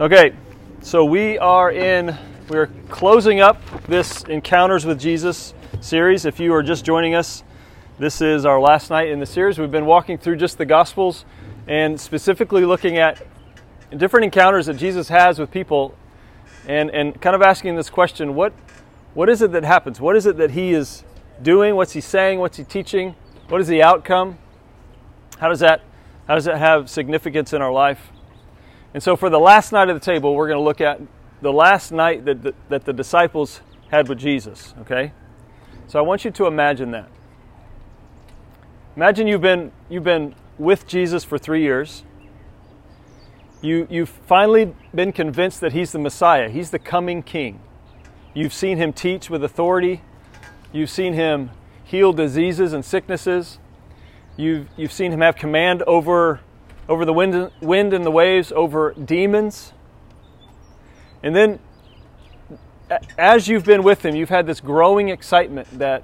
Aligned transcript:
Okay, 0.00 0.32
so 0.80 1.04
we 1.04 1.36
are 1.36 1.70
in, 1.70 2.16
we 2.48 2.56
are 2.56 2.68
closing 2.88 3.42
up 3.42 3.60
this 3.82 4.22
Encounters 4.22 4.86
with 4.86 4.98
Jesus 4.98 5.52
series. 5.82 6.24
If 6.24 6.40
you 6.40 6.54
are 6.54 6.62
just 6.62 6.86
joining 6.86 7.14
us, 7.14 7.44
this 7.98 8.22
is 8.22 8.46
our 8.46 8.58
last 8.58 8.88
night 8.88 9.10
in 9.10 9.20
the 9.20 9.26
series. 9.26 9.58
We've 9.58 9.70
been 9.70 9.84
walking 9.84 10.16
through 10.16 10.36
just 10.36 10.56
the 10.56 10.64
Gospels 10.64 11.26
and 11.66 12.00
specifically 12.00 12.64
looking 12.64 12.96
at 12.96 13.20
different 13.94 14.24
encounters 14.24 14.64
that 14.64 14.78
Jesus 14.78 15.10
has 15.10 15.38
with 15.38 15.50
people 15.50 15.94
and, 16.66 16.88
and 16.92 17.20
kind 17.20 17.36
of 17.36 17.42
asking 17.42 17.76
this 17.76 17.90
question 17.90 18.34
what, 18.34 18.54
what 19.12 19.28
is 19.28 19.42
it 19.42 19.52
that 19.52 19.64
happens? 19.64 20.00
What 20.00 20.16
is 20.16 20.24
it 20.24 20.38
that 20.38 20.52
he 20.52 20.72
is 20.72 21.04
doing? 21.42 21.76
What's 21.76 21.92
he 21.92 22.00
saying? 22.00 22.38
What's 22.38 22.56
he 22.56 22.64
teaching? 22.64 23.16
What 23.50 23.60
is 23.60 23.68
the 23.68 23.82
outcome? 23.82 24.38
How 25.40 25.50
does 25.50 25.60
that, 25.60 25.82
how 26.26 26.36
does 26.36 26.46
that 26.46 26.56
have 26.56 26.88
significance 26.88 27.52
in 27.52 27.60
our 27.60 27.70
life? 27.70 28.10
And 28.92 29.02
so, 29.02 29.16
for 29.16 29.30
the 29.30 29.38
last 29.38 29.72
night 29.72 29.88
of 29.88 29.98
the 29.98 30.04
table, 30.04 30.34
we're 30.34 30.48
going 30.48 30.58
to 30.58 30.64
look 30.64 30.80
at 30.80 31.00
the 31.42 31.52
last 31.52 31.92
night 31.92 32.24
that 32.24 32.42
the, 32.42 32.54
that 32.68 32.84
the 32.84 32.92
disciples 32.92 33.60
had 33.90 34.08
with 34.08 34.18
Jesus, 34.18 34.74
okay? 34.80 35.12
So, 35.86 35.98
I 35.98 36.02
want 36.02 36.24
you 36.24 36.30
to 36.32 36.46
imagine 36.46 36.90
that. 36.90 37.08
Imagine 38.96 39.28
you've 39.28 39.40
been, 39.40 39.70
you've 39.88 40.04
been 40.04 40.34
with 40.58 40.86
Jesus 40.86 41.22
for 41.22 41.38
three 41.38 41.62
years. 41.62 42.04
You, 43.62 43.86
you've 43.90 44.08
finally 44.08 44.74
been 44.94 45.12
convinced 45.12 45.60
that 45.60 45.72
he's 45.72 45.92
the 45.92 45.98
Messiah, 45.98 46.48
he's 46.48 46.70
the 46.70 46.78
coming 46.78 47.22
king. 47.22 47.60
You've 48.34 48.52
seen 48.52 48.76
him 48.78 48.92
teach 48.92 49.30
with 49.30 49.44
authority, 49.44 50.02
you've 50.72 50.90
seen 50.90 51.14
him 51.14 51.50
heal 51.84 52.12
diseases 52.12 52.72
and 52.72 52.84
sicknesses, 52.84 53.58
you've, 54.36 54.68
you've 54.76 54.92
seen 54.92 55.12
him 55.12 55.20
have 55.20 55.36
command 55.36 55.82
over 55.82 56.40
over 56.90 57.04
the 57.04 57.12
wind, 57.12 57.52
wind 57.60 57.94
and 57.94 58.04
the 58.04 58.10
waves, 58.10 58.50
over 58.50 58.92
demons. 58.94 59.72
And 61.22 61.36
then, 61.36 61.60
as 63.16 63.46
you've 63.46 63.64
been 63.64 63.84
with 63.84 64.04
him, 64.04 64.16
you've 64.16 64.28
had 64.28 64.44
this 64.44 64.58
growing 64.58 65.08
excitement 65.08 65.78
that, 65.78 66.02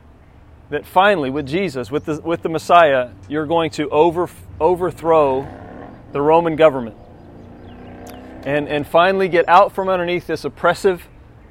that 0.70 0.87
finally, 0.87 1.29
with 1.29 1.45
Jesus, 1.45 1.91
with 1.91 2.05
the, 2.05 2.20
with 2.20 2.42
the 2.42 2.48
Messiah, 2.48 3.11
you're 3.29 3.47
going 3.47 3.70
to 3.73 3.89
over, 3.91 4.31
overthrow 4.61 5.48
the 6.12 6.23
Roman 6.23 6.55
government. 6.55 6.97
And, 8.45 8.69
and 8.69 8.87
finally 8.87 9.29
get 9.29 9.48
out 9.48 9.73
from 9.73 9.89
underneath 9.89 10.29
this 10.29 10.45
oppressive 10.45 11.09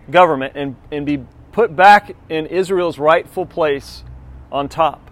government 0.09 0.53
and, 0.55 0.77
and 0.93 1.05
be 1.05 1.25
put 1.51 1.75
back 1.75 2.15
in 2.29 2.45
Israel's 2.45 2.97
rightful 2.97 3.45
place 3.45 4.05
on 4.49 4.69
top. 4.69 5.11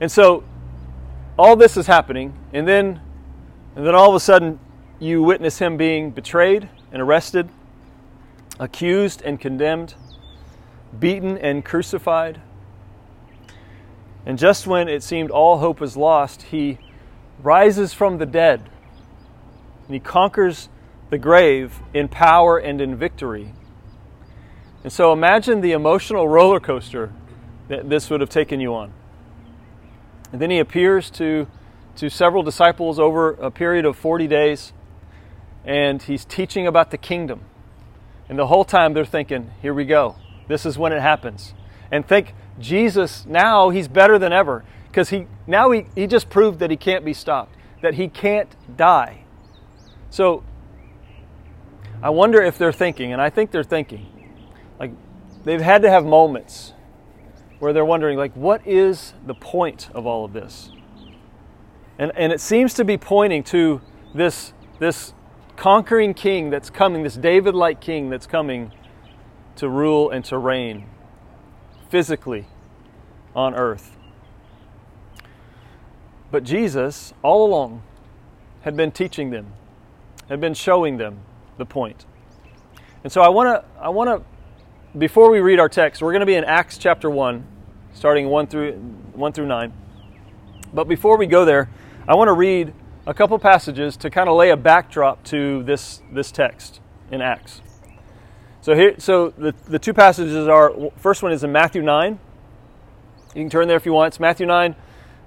And 0.00 0.10
so 0.10 0.44
all 1.36 1.56
this 1.56 1.76
is 1.76 1.88
happening, 1.88 2.32
and 2.52 2.66
then, 2.66 3.00
and 3.76 3.86
then 3.86 3.94
all 3.94 4.08
of 4.08 4.14
a 4.14 4.20
sudden, 4.20 4.58
you 4.98 5.22
witness 5.22 5.58
him 5.58 5.76
being 5.76 6.10
betrayed 6.10 6.68
and 6.92 7.00
arrested, 7.00 7.48
accused 8.58 9.22
and 9.22 9.40
condemned, 9.40 9.94
beaten 10.98 11.38
and 11.38 11.64
crucified. 11.64 12.40
And 14.26 14.38
just 14.38 14.66
when 14.66 14.88
it 14.88 15.02
seemed 15.02 15.30
all 15.30 15.58
hope 15.58 15.80
was 15.80 15.96
lost, 15.96 16.42
he 16.42 16.78
rises 17.42 17.94
from 17.94 18.18
the 18.18 18.26
dead 18.26 18.68
and 19.86 19.94
he 19.94 20.00
conquers 20.00 20.68
the 21.08 21.18
grave 21.18 21.80
in 21.92 22.08
power 22.08 22.58
and 22.58 22.80
in 22.80 22.96
victory. 22.96 23.54
And 24.84 24.92
so 24.92 25.12
imagine 25.12 25.60
the 25.60 25.72
emotional 25.72 26.28
roller 26.28 26.60
coaster 26.60 27.12
that 27.68 27.88
this 27.88 28.10
would 28.10 28.20
have 28.20 28.30
taken 28.30 28.60
you 28.60 28.74
on. 28.74 28.92
And 30.32 30.40
then 30.40 30.50
he 30.50 30.58
appears 30.58 31.10
to, 31.12 31.48
to 32.00 32.08
several 32.08 32.42
disciples 32.42 32.98
over 32.98 33.32
a 33.32 33.50
period 33.50 33.84
of 33.84 33.94
40 33.94 34.26
days, 34.26 34.72
and 35.66 36.02
he's 36.02 36.24
teaching 36.24 36.66
about 36.66 36.90
the 36.90 36.96
kingdom. 36.96 37.42
And 38.26 38.38
the 38.38 38.46
whole 38.46 38.64
time 38.64 38.94
they're 38.94 39.04
thinking, 39.04 39.50
here 39.60 39.74
we 39.74 39.84
go. 39.84 40.16
This 40.48 40.64
is 40.64 40.78
when 40.78 40.94
it 40.94 41.02
happens. 41.02 41.52
And 41.92 42.08
think 42.08 42.32
Jesus 42.58 43.26
now 43.26 43.68
he's 43.68 43.86
better 43.86 44.18
than 44.18 44.32
ever 44.32 44.64
because 44.88 45.10
he 45.10 45.26
now 45.46 45.72
he, 45.72 45.86
he 45.94 46.06
just 46.06 46.30
proved 46.30 46.60
that 46.60 46.70
he 46.70 46.76
can't 46.78 47.04
be 47.04 47.12
stopped, 47.12 47.54
that 47.82 47.92
he 47.94 48.08
can't 48.08 48.48
die. 48.78 49.24
So 50.08 50.42
I 52.02 52.08
wonder 52.08 52.40
if 52.40 52.56
they're 52.56 52.72
thinking, 52.72 53.12
and 53.12 53.20
I 53.20 53.28
think 53.28 53.50
they're 53.50 53.62
thinking, 53.62 54.06
like 54.78 54.92
they've 55.44 55.60
had 55.60 55.82
to 55.82 55.90
have 55.90 56.06
moments 56.06 56.72
where 57.58 57.74
they're 57.74 57.84
wondering, 57.84 58.16
like, 58.16 58.32
what 58.32 58.66
is 58.66 59.12
the 59.26 59.34
point 59.34 59.90
of 59.92 60.06
all 60.06 60.24
of 60.24 60.32
this? 60.32 60.70
And, 62.00 62.12
and 62.16 62.32
it 62.32 62.40
seems 62.40 62.72
to 62.74 62.84
be 62.84 62.96
pointing 62.96 63.42
to 63.44 63.82
this, 64.14 64.54
this 64.78 65.12
conquering 65.56 66.14
king 66.14 66.48
that's 66.48 66.70
coming, 66.70 67.02
this 67.02 67.14
David 67.14 67.54
like 67.54 67.78
king 67.78 68.08
that's 68.08 68.26
coming 68.26 68.72
to 69.56 69.68
rule 69.68 70.08
and 70.08 70.24
to 70.24 70.38
reign 70.38 70.86
physically 71.90 72.46
on 73.36 73.54
earth. 73.54 73.98
But 76.30 76.42
Jesus, 76.42 77.12
all 77.22 77.46
along, 77.46 77.82
had 78.62 78.78
been 78.78 78.92
teaching 78.92 79.28
them, 79.28 79.52
had 80.30 80.40
been 80.40 80.54
showing 80.54 80.96
them 80.96 81.20
the 81.58 81.66
point. 81.66 82.06
And 83.04 83.12
so 83.12 83.20
I 83.20 83.28
want 83.28 83.48
to 83.48 83.64
I 83.78 83.90
want 83.90 84.08
to 84.08 84.98
before 84.98 85.30
we 85.30 85.40
read 85.40 85.60
our 85.60 85.68
text, 85.68 86.00
we're 86.00 86.12
going 86.12 86.20
to 86.20 86.26
be 86.26 86.34
in 86.34 86.44
Acts 86.44 86.78
chapter 86.78 87.10
1, 87.10 87.46
starting 87.92 88.28
1 88.28 88.46
through, 88.46 88.72
1 88.72 89.32
through 89.34 89.46
9. 89.46 89.72
But 90.72 90.88
before 90.88 91.18
we 91.18 91.26
go 91.26 91.44
there, 91.44 91.68
I 92.10 92.14
want 92.14 92.26
to 92.26 92.32
read 92.32 92.74
a 93.06 93.14
couple 93.14 93.38
passages 93.38 93.96
to 93.98 94.10
kind 94.10 94.28
of 94.28 94.34
lay 94.34 94.50
a 94.50 94.56
backdrop 94.56 95.22
to 95.26 95.62
this, 95.62 96.02
this 96.10 96.32
text 96.32 96.80
in 97.12 97.22
Acts. 97.22 97.62
So 98.62 98.74
here, 98.74 98.96
so 98.98 99.28
the, 99.28 99.54
the 99.68 99.78
two 99.78 99.94
passages 99.94 100.48
are 100.48 100.72
first 100.96 101.22
one 101.22 101.30
is 101.30 101.44
in 101.44 101.52
Matthew 101.52 101.82
9. 101.82 102.18
You 103.36 103.42
can 103.42 103.48
turn 103.48 103.68
there 103.68 103.76
if 103.76 103.86
you 103.86 103.92
want. 103.92 104.08
It's 104.08 104.18
Matthew 104.18 104.44
9. 104.44 104.74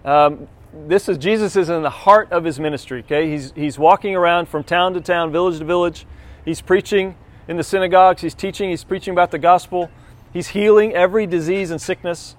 Um, 0.03 0.49
this 0.73 1.07
is 1.07 1.17
Jesus 1.17 1.55
is 1.55 1.69
in 1.69 1.83
the 1.83 1.89
heart 1.89 2.29
of 2.33 2.43
his 2.43 2.59
ministry. 2.59 2.99
Okay, 2.99 3.29
he's 3.29 3.53
he's 3.55 3.79
walking 3.79 4.13
around 4.13 4.49
from 4.49 4.65
town 4.65 4.93
to 4.95 4.99
town, 4.99 5.31
village 5.31 5.59
to 5.59 5.65
village. 5.65 6.05
He's 6.43 6.59
preaching 6.59 7.15
in 7.47 7.55
the 7.55 7.63
synagogues, 7.63 8.21
he's 8.21 8.35
teaching, 8.35 8.71
he's 8.71 8.83
preaching 8.83 9.13
about 9.13 9.31
the 9.31 9.39
gospel, 9.39 9.89
he's 10.33 10.49
healing 10.49 10.91
every 10.91 11.27
disease 11.27 11.71
and 11.71 11.81
sickness. 11.81 12.35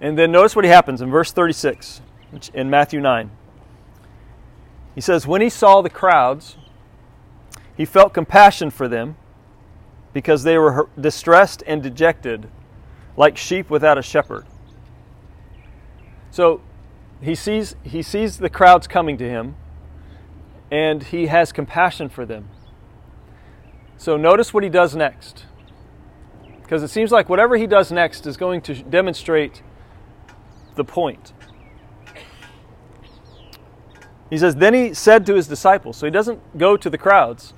And 0.00 0.18
then 0.18 0.32
notice 0.32 0.56
what 0.56 0.64
he 0.64 0.70
happens 0.72 1.00
in 1.00 1.12
verse 1.12 1.30
36 1.30 2.00
in 2.54 2.70
Matthew 2.70 3.00
9. 3.00 3.30
He 4.94 5.00
says, 5.00 5.26
When 5.26 5.40
he 5.40 5.50
saw 5.50 5.82
the 5.82 5.90
crowds, 5.90 6.56
he 7.76 7.84
felt 7.84 8.14
compassion 8.14 8.70
for 8.70 8.88
them 8.88 9.16
because 10.12 10.42
they 10.42 10.56
were 10.56 10.88
distressed 10.98 11.62
and 11.66 11.82
dejected 11.82 12.48
like 13.16 13.36
sheep 13.36 13.68
without 13.68 13.98
a 13.98 14.02
shepherd. 14.02 14.46
So 16.30 16.62
he 17.20 17.34
sees, 17.34 17.76
he 17.82 18.02
sees 18.02 18.38
the 18.38 18.50
crowds 18.50 18.86
coming 18.86 19.18
to 19.18 19.28
him 19.28 19.56
and 20.70 21.02
he 21.02 21.26
has 21.26 21.52
compassion 21.52 22.08
for 22.08 22.26
them. 22.26 22.48
So 23.98 24.16
notice 24.16 24.52
what 24.52 24.62
he 24.62 24.68
does 24.68 24.94
next. 24.94 25.44
Because 26.62 26.82
it 26.82 26.88
seems 26.88 27.12
like 27.12 27.28
whatever 27.28 27.56
he 27.56 27.66
does 27.66 27.92
next 27.92 28.26
is 28.26 28.36
going 28.36 28.60
to 28.62 28.74
demonstrate 28.82 29.62
the 30.74 30.84
point. 30.84 31.32
He 34.30 34.38
says, 34.38 34.56
Then 34.56 34.74
he 34.74 34.94
said 34.94 35.26
to 35.26 35.34
his 35.34 35.46
disciples, 35.46 35.96
so 35.96 36.06
he 36.06 36.10
doesn't 36.10 36.58
go 36.58 36.76
to 36.76 36.90
the 36.90 36.98
crowds, 36.98 37.54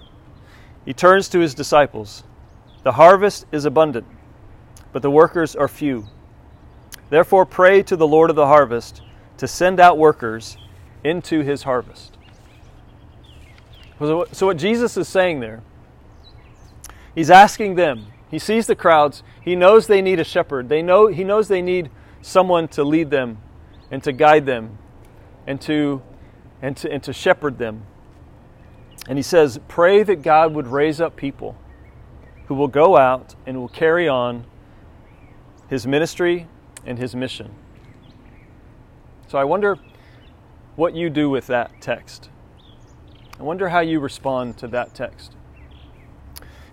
he 0.84 0.92
turns 0.92 1.28
to 1.30 1.38
his 1.38 1.54
disciples 1.54 2.24
The 2.82 2.92
harvest 2.92 3.46
is 3.52 3.64
abundant, 3.64 4.06
but 4.92 5.02
the 5.02 5.10
workers 5.10 5.56
are 5.56 5.68
few. 5.68 6.06
Therefore, 7.10 7.46
pray 7.46 7.82
to 7.84 7.96
the 7.96 8.06
Lord 8.06 8.30
of 8.30 8.36
the 8.36 8.46
harvest 8.46 9.02
to 9.38 9.48
send 9.48 9.80
out 9.80 9.98
workers 9.98 10.58
into 11.04 11.40
his 11.40 11.62
harvest. 11.62 12.16
So, 13.98 14.46
what 14.46 14.56
Jesus 14.58 14.96
is 14.96 15.08
saying 15.08 15.40
there 15.40 15.62
He's 17.18 17.30
asking 17.30 17.74
them. 17.74 18.06
He 18.30 18.38
sees 18.38 18.68
the 18.68 18.76
crowds. 18.76 19.24
He 19.40 19.56
knows 19.56 19.88
they 19.88 20.02
need 20.02 20.20
a 20.20 20.24
shepherd. 20.24 20.68
They 20.68 20.82
know, 20.82 21.08
he 21.08 21.24
knows 21.24 21.48
they 21.48 21.62
need 21.62 21.90
someone 22.22 22.68
to 22.68 22.84
lead 22.84 23.10
them 23.10 23.38
and 23.90 24.00
to 24.04 24.12
guide 24.12 24.46
them 24.46 24.78
and 25.44 25.60
to, 25.62 26.00
and 26.60 26.76
to, 26.78 26.90
and 26.90 27.02
to 27.02 27.12
shepherd 27.12 27.58
them. 27.58 27.82
And 29.08 29.18
he 29.18 29.22
says, 29.22 29.58
Pray 29.68 30.02
that 30.02 30.22
God 30.22 30.54
would 30.54 30.66
raise 30.66 31.00
up 31.00 31.16
people 31.16 31.56
who 32.46 32.54
will 32.54 32.68
go 32.68 32.96
out 32.96 33.34
and 33.46 33.58
will 33.58 33.68
carry 33.68 34.08
on 34.08 34.44
his 35.68 35.86
ministry 35.86 36.48
and 36.84 36.98
his 36.98 37.14
mission. 37.14 37.54
So 39.28 39.38
I 39.38 39.44
wonder 39.44 39.78
what 40.76 40.94
you 40.94 41.10
do 41.10 41.28
with 41.28 41.46
that 41.48 41.80
text. 41.80 42.30
I 43.38 43.42
wonder 43.42 43.68
how 43.68 43.80
you 43.80 44.00
respond 44.00 44.56
to 44.58 44.68
that 44.68 44.94
text. 44.94 45.34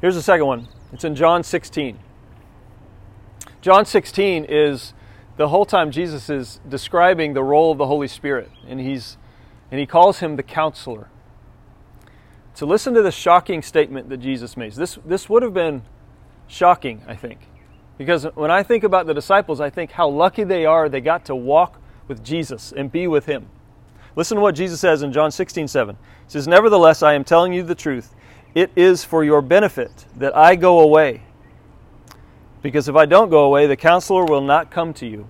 Here's 0.02 0.16
the 0.16 0.22
second 0.22 0.46
one 0.46 0.68
it's 0.94 1.04
in 1.04 1.16
John 1.16 1.44
16. 1.44 2.00
John 3.62 3.86
16 3.86 4.46
is 4.46 4.94
the 5.38 5.50
whole 5.50 5.66
time 5.66 5.92
Jesus 5.92 6.30
is 6.30 6.60
describing 6.70 7.34
the 7.34 7.44
role 7.44 7.72
of 7.72 7.78
the 7.78 7.88
Holy 7.88 8.08
Spirit, 8.08 8.50
and, 8.68 8.80
he's, 8.80 9.18
and 9.76 9.80
he 9.82 9.86
calls 9.86 10.20
him 10.20 10.38
the 10.38 10.44
counselor. 10.44 11.10
to 12.56 12.66
listen 12.66 12.94
to 12.94 13.02
the 13.02 13.12
shocking 13.12 13.62
statement 13.62 14.08
that 14.08 14.22
Jesus 14.22 14.56
makes. 14.56 14.78
This, 14.78 14.98
this 15.06 15.28
would 15.28 15.44
have 15.44 15.54
been 15.54 15.82
shocking, 16.48 17.04
I 17.06 17.16
think. 17.16 17.42
Because 17.98 18.24
when 18.36 18.50
I 18.50 18.64
think 18.64 18.86
about 18.86 19.06
the 19.06 19.14
disciples, 19.14 19.60
I 19.60 19.70
think 19.70 19.92
how 19.92 20.08
lucky 20.08 20.46
they 20.46 20.66
are 20.66 20.88
they 20.88 21.02
got 21.02 21.26
to 21.26 21.36
walk 21.36 21.82
with 22.08 22.24
Jesus 22.24 22.72
and 22.72 22.90
be 22.90 23.06
with 23.06 23.26
him. 23.26 23.50
Listen 24.16 24.36
to 24.36 24.42
what 24.42 24.56
Jesus 24.56 24.80
says 24.80 25.02
in 25.02 25.12
John 25.12 25.30
16, 25.30 25.68
7. 25.68 25.98
He 25.98 26.02
says, 26.32 26.48
Nevertheless, 26.48 27.04
I 27.04 27.14
am 27.14 27.26
telling 27.26 27.52
you 27.52 27.62
the 27.62 27.76
truth. 27.76 28.16
It 28.54 28.72
is 28.78 29.04
for 29.04 29.26
your 29.26 29.42
benefit 29.42 30.06
that 30.16 30.34
I 30.38 30.56
go 30.56 30.80
away. 30.80 31.24
Because 32.62 32.88
if 32.88 32.96
I 32.96 33.06
don't 33.06 33.30
go 33.30 33.44
away, 33.44 33.68
the 33.68 33.76
counselor 33.76 34.24
will 34.24 34.40
not 34.40 34.72
come 34.72 34.94
to 34.94 35.06
you. 35.06 35.28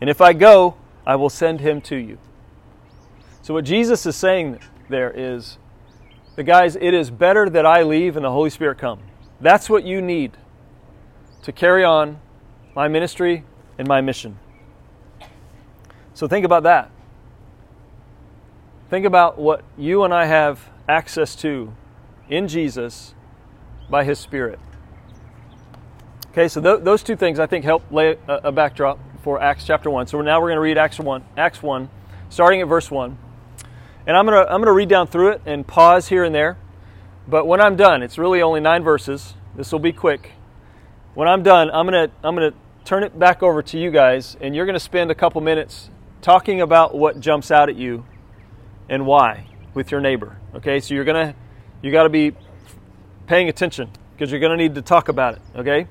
And 0.00 0.08
if 0.08 0.22
I 0.22 0.32
go, 0.32 0.76
I 1.06 1.16
will 1.16 1.28
send 1.28 1.60
him 1.60 1.82
to 1.82 1.96
you. 1.96 2.16
So, 3.42 3.54
what 3.54 3.64
Jesus 3.64 4.04
is 4.06 4.16
saying 4.16 4.60
there 4.88 5.10
is, 5.14 5.58
the 6.36 6.42
guys, 6.42 6.76
it 6.76 6.94
is 6.94 7.10
better 7.10 7.48
that 7.50 7.66
I 7.66 7.82
leave 7.82 8.16
and 8.16 8.24
the 8.24 8.30
Holy 8.30 8.50
Spirit 8.50 8.78
come. 8.78 9.00
That's 9.40 9.70
what 9.70 9.84
you 9.84 10.02
need 10.02 10.36
to 11.42 11.52
carry 11.52 11.84
on 11.84 12.20
my 12.74 12.88
ministry 12.88 13.44
and 13.78 13.88
my 13.88 14.00
mission. 14.00 14.38
So 16.14 16.28
think 16.28 16.44
about 16.44 16.64
that. 16.64 16.90
Think 18.90 19.06
about 19.06 19.38
what 19.38 19.64
you 19.78 20.04
and 20.04 20.12
I 20.12 20.26
have 20.26 20.68
access 20.88 21.34
to 21.36 21.72
in 22.28 22.48
Jesus 22.48 23.14
by 23.88 24.04
His 24.04 24.18
Spirit. 24.18 24.58
Okay, 26.32 26.48
so 26.48 26.60
th- 26.60 26.84
those 26.84 27.02
two 27.02 27.16
things 27.16 27.38
I 27.38 27.46
think 27.46 27.64
help 27.64 27.90
lay 27.90 28.18
a, 28.28 28.34
a 28.44 28.52
backdrop 28.52 28.98
for 29.22 29.40
Acts 29.40 29.64
chapter 29.64 29.90
1. 29.90 30.08
So 30.08 30.20
now 30.20 30.40
we're 30.40 30.48
going 30.48 30.56
to 30.56 30.60
read 30.60 30.78
Acts 30.78 30.98
1, 30.98 31.24
Acts 31.36 31.62
1, 31.62 31.88
starting 32.28 32.60
at 32.60 32.68
verse 32.68 32.90
1. 32.90 33.16
And 34.06 34.16
I'm 34.16 34.26
going 34.26 34.44
to 34.44 34.50
I'm 34.50 34.60
going 34.60 34.66
to 34.66 34.72
read 34.72 34.88
down 34.88 35.06
through 35.06 35.32
it 35.32 35.42
and 35.46 35.66
pause 35.66 36.08
here 36.08 36.24
and 36.24 36.34
there. 36.34 36.58
But 37.28 37.46
when 37.46 37.60
I'm 37.60 37.76
done, 37.76 38.02
it's 38.02 38.18
really 38.18 38.42
only 38.42 38.60
9 38.60 38.82
verses. 38.82 39.34
This 39.54 39.72
will 39.72 39.78
be 39.78 39.92
quick. 39.92 40.32
When 41.14 41.28
I'm 41.28 41.42
done, 41.42 41.70
I'm 41.70 41.86
going 41.86 42.08
to 42.08 42.14
I'm 42.22 42.34
going 42.34 42.50
to 42.50 42.56
turn 42.84 43.02
it 43.02 43.18
back 43.18 43.42
over 43.42 43.62
to 43.62 43.78
you 43.78 43.90
guys 43.90 44.36
and 44.40 44.56
you're 44.56 44.66
going 44.66 44.74
to 44.74 44.80
spend 44.80 45.10
a 45.10 45.14
couple 45.14 45.40
minutes 45.40 45.90
talking 46.22 46.60
about 46.60 46.94
what 46.94 47.20
jumps 47.20 47.50
out 47.50 47.68
at 47.68 47.76
you 47.76 48.04
and 48.88 49.06
why 49.06 49.46
with 49.74 49.90
your 49.90 50.00
neighbor. 50.00 50.38
Okay? 50.54 50.80
So 50.80 50.94
you're 50.94 51.04
going 51.04 51.28
to 51.28 51.34
you 51.82 51.92
got 51.92 52.02
to 52.02 52.08
be 52.08 52.34
paying 53.26 53.48
attention 53.48 53.90
because 54.12 54.30
you're 54.30 54.40
going 54.40 54.50
to 54.50 54.56
need 54.56 54.74
to 54.74 54.82
talk 54.82 55.08
about 55.08 55.34
it, 55.34 55.40
okay? 55.56 55.86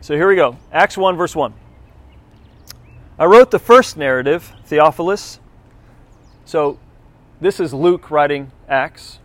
So 0.00 0.14
here 0.14 0.26
we 0.26 0.34
go. 0.34 0.56
Acts 0.72 0.96
1 0.96 1.16
verse 1.16 1.36
1. 1.36 1.54
I 3.18 3.26
wrote 3.26 3.50
the 3.50 3.58
first 3.58 3.96
narrative, 3.96 4.52
Theophilus. 4.64 5.38
So 6.50 6.80
this 7.40 7.60
is 7.60 7.72
Luke 7.72 8.10
writing 8.10 8.50
Acts. 8.68 9.20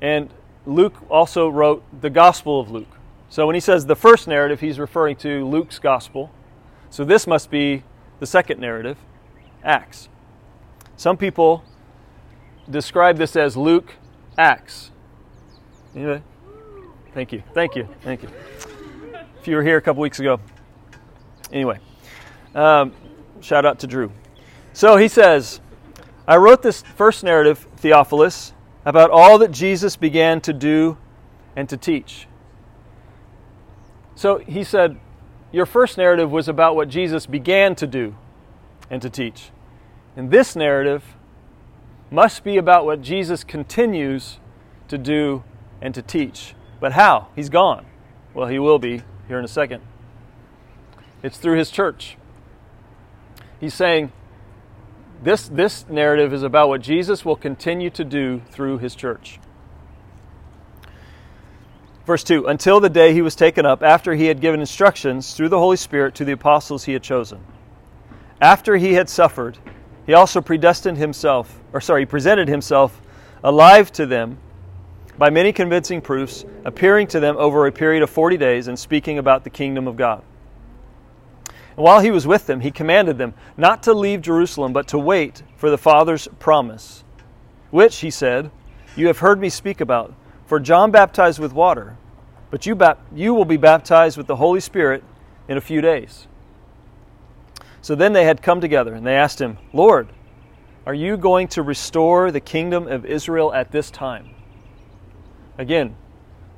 And 0.00 0.30
Luke 0.64 0.94
also 1.10 1.48
wrote 1.48 1.82
the 2.00 2.08
Gospel 2.08 2.60
of 2.60 2.70
Luke. 2.70 2.98
So 3.28 3.48
when 3.48 3.54
he 3.54 3.60
says 3.60 3.86
the 3.86 3.96
first 3.96 4.28
narrative, 4.28 4.60
he's 4.60 4.78
referring 4.78 5.16
to 5.16 5.44
Luke's 5.44 5.80
Gospel. 5.80 6.30
So 6.88 7.04
this 7.04 7.26
must 7.26 7.50
be 7.50 7.82
the 8.20 8.26
second 8.26 8.60
narrative, 8.60 8.96
Acts. 9.64 10.08
Some 10.96 11.16
people 11.16 11.64
describe 12.70 13.18
this 13.18 13.34
as 13.34 13.56
Luke 13.56 13.94
Acts. 14.38 14.92
Anyway, 15.96 16.22
thank 17.12 17.32
you, 17.32 17.42
thank 17.54 17.74
you, 17.74 17.88
thank 18.02 18.22
you. 18.22 18.28
If 19.40 19.48
you 19.48 19.56
were 19.56 19.64
here 19.64 19.78
a 19.78 19.82
couple 19.82 20.00
weeks 20.00 20.20
ago. 20.20 20.38
Anyway, 21.52 21.80
um, 22.54 22.92
shout 23.40 23.66
out 23.66 23.80
to 23.80 23.88
Drew. 23.88 24.12
So 24.74 24.96
he 24.96 25.08
says, 25.08 25.60
I 26.32 26.36
wrote 26.36 26.62
this 26.62 26.80
first 26.80 27.22
narrative, 27.22 27.68
Theophilus, 27.76 28.54
about 28.86 29.10
all 29.10 29.36
that 29.36 29.50
Jesus 29.50 29.96
began 29.96 30.40
to 30.40 30.54
do 30.54 30.96
and 31.54 31.68
to 31.68 31.76
teach. 31.76 32.26
So 34.14 34.38
he 34.38 34.64
said, 34.64 34.98
Your 35.52 35.66
first 35.66 35.98
narrative 35.98 36.32
was 36.32 36.48
about 36.48 36.74
what 36.74 36.88
Jesus 36.88 37.26
began 37.26 37.74
to 37.74 37.86
do 37.86 38.16
and 38.88 39.02
to 39.02 39.10
teach. 39.10 39.50
And 40.16 40.30
this 40.30 40.56
narrative 40.56 41.04
must 42.10 42.44
be 42.44 42.56
about 42.56 42.86
what 42.86 43.02
Jesus 43.02 43.44
continues 43.44 44.38
to 44.88 44.96
do 44.96 45.44
and 45.82 45.94
to 45.94 46.00
teach. 46.00 46.54
But 46.80 46.92
how? 46.92 47.28
He's 47.36 47.50
gone. 47.50 47.84
Well, 48.32 48.48
he 48.48 48.58
will 48.58 48.78
be 48.78 49.02
here 49.28 49.38
in 49.38 49.44
a 49.44 49.48
second. 49.48 49.82
It's 51.22 51.36
through 51.36 51.58
his 51.58 51.70
church. 51.70 52.16
He's 53.60 53.74
saying 53.74 54.12
this, 55.22 55.48
this 55.48 55.88
narrative 55.88 56.32
is 56.32 56.42
about 56.42 56.68
what 56.68 56.80
Jesus 56.80 57.24
will 57.24 57.36
continue 57.36 57.90
to 57.90 58.04
do 58.04 58.42
through 58.50 58.78
his 58.78 58.94
church. 58.94 59.38
Verse 62.06 62.24
2 62.24 62.46
Until 62.46 62.80
the 62.80 62.90
day 62.90 63.12
he 63.12 63.22
was 63.22 63.36
taken 63.36 63.64
up, 63.64 63.82
after 63.82 64.14
he 64.14 64.26
had 64.26 64.40
given 64.40 64.60
instructions 64.60 65.34
through 65.34 65.48
the 65.48 65.58
Holy 65.58 65.76
Spirit 65.76 66.14
to 66.16 66.24
the 66.24 66.32
apostles 66.32 66.84
he 66.84 66.92
had 66.92 67.02
chosen. 67.02 67.40
After 68.40 68.76
he 68.76 68.94
had 68.94 69.08
suffered, 69.08 69.58
he 70.04 70.14
also 70.14 70.40
predestined 70.40 70.98
himself, 70.98 71.60
or 71.72 71.80
sorry, 71.80 72.02
he 72.02 72.06
presented 72.06 72.48
himself 72.48 73.00
alive 73.44 73.92
to 73.92 74.06
them 74.06 74.38
by 75.16 75.30
many 75.30 75.52
convincing 75.52 76.00
proofs, 76.00 76.44
appearing 76.64 77.06
to 77.08 77.20
them 77.20 77.36
over 77.36 77.66
a 77.66 77.72
period 77.72 78.02
of 78.02 78.10
40 78.10 78.36
days 78.36 78.66
and 78.66 78.78
speaking 78.78 79.18
about 79.18 79.44
the 79.44 79.50
kingdom 79.50 79.86
of 79.86 79.96
God. 79.96 80.24
And 81.76 81.84
while 81.84 82.00
he 82.00 82.10
was 82.10 82.26
with 82.26 82.46
them, 82.46 82.60
he 82.60 82.70
commanded 82.70 83.18
them 83.18 83.34
not 83.56 83.82
to 83.84 83.94
leave 83.94 84.20
Jerusalem, 84.20 84.72
but 84.72 84.88
to 84.88 84.98
wait 84.98 85.42
for 85.56 85.70
the 85.70 85.78
Father's 85.78 86.28
promise, 86.38 87.04
which, 87.70 87.98
he 87.98 88.10
said, 88.10 88.50
you 88.96 89.06
have 89.06 89.18
heard 89.18 89.40
me 89.40 89.48
speak 89.48 89.80
about. 89.80 90.14
For 90.46 90.60
John 90.60 90.90
baptized 90.90 91.38
with 91.38 91.54
water, 91.54 91.96
but 92.50 92.66
you, 92.66 92.74
bap- 92.74 93.00
you 93.14 93.32
will 93.32 93.46
be 93.46 93.56
baptized 93.56 94.18
with 94.18 94.26
the 94.26 94.36
Holy 94.36 94.60
Spirit 94.60 95.02
in 95.48 95.56
a 95.56 95.62
few 95.62 95.80
days. 95.80 96.26
So 97.80 97.94
then 97.94 98.12
they 98.12 98.24
had 98.24 98.42
come 98.42 98.60
together, 98.60 98.92
and 98.92 99.06
they 99.06 99.16
asked 99.16 99.40
him, 99.40 99.56
Lord, 99.72 100.08
are 100.84 100.92
you 100.92 101.16
going 101.16 101.48
to 101.48 101.62
restore 101.62 102.30
the 102.30 102.40
kingdom 102.40 102.86
of 102.86 103.06
Israel 103.06 103.54
at 103.54 103.72
this 103.72 103.90
time? 103.90 104.34
Again, 105.56 105.96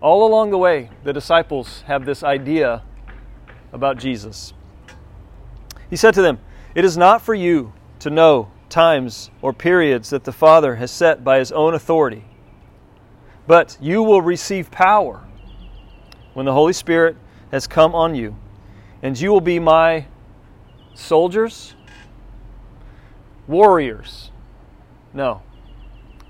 all 0.00 0.26
along 0.26 0.50
the 0.50 0.58
way, 0.58 0.90
the 1.04 1.12
disciples 1.12 1.82
have 1.82 2.04
this 2.04 2.22
idea 2.22 2.82
about 3.72 3.98
Jesus. 3.98 4.52
He 5.94 5.96
said 5.96 6.14
to 6.14 6.22
them, 6.22 6.40
It 6.74 6.84
is 6.84 6.96
not 6.96 7.22
for 7.22 7.34
you 7.34 7.72
to 8.00 8.10
know 8.10 8.50
times 8.68 9.30
or 9.40 9.52
periods 9.52 10.10
that 10.10 10.24
the 10.24 10.32
Father 10.32 10.74
has 10.74 10.90
set 10.90 11.22
by 11.22 11.38
his 11.38 11.52
own 11.52 11.72
authority, 11.72 12.24
but 13.46 13.78
you 13.80 14.02
will 14.02 14.20
receive 14.20 14.72
power 14.72 15.22
when 16.32 16.46
the 16.46 16.52
Holy 16.52 16.72
Spirit 16.72 17.16
has 17.52 17.68
come 17.68 17.94
on 17.94 18.16
you, 18.16 18.34
and 19.04 19.20
you 19.20 19.30
will 19.30 19.40
be 19.40 19.60
my 19.60 20.06
soldiers, 20.94 21.76
warriors. 23.46 24.32
No. 25.12 25.42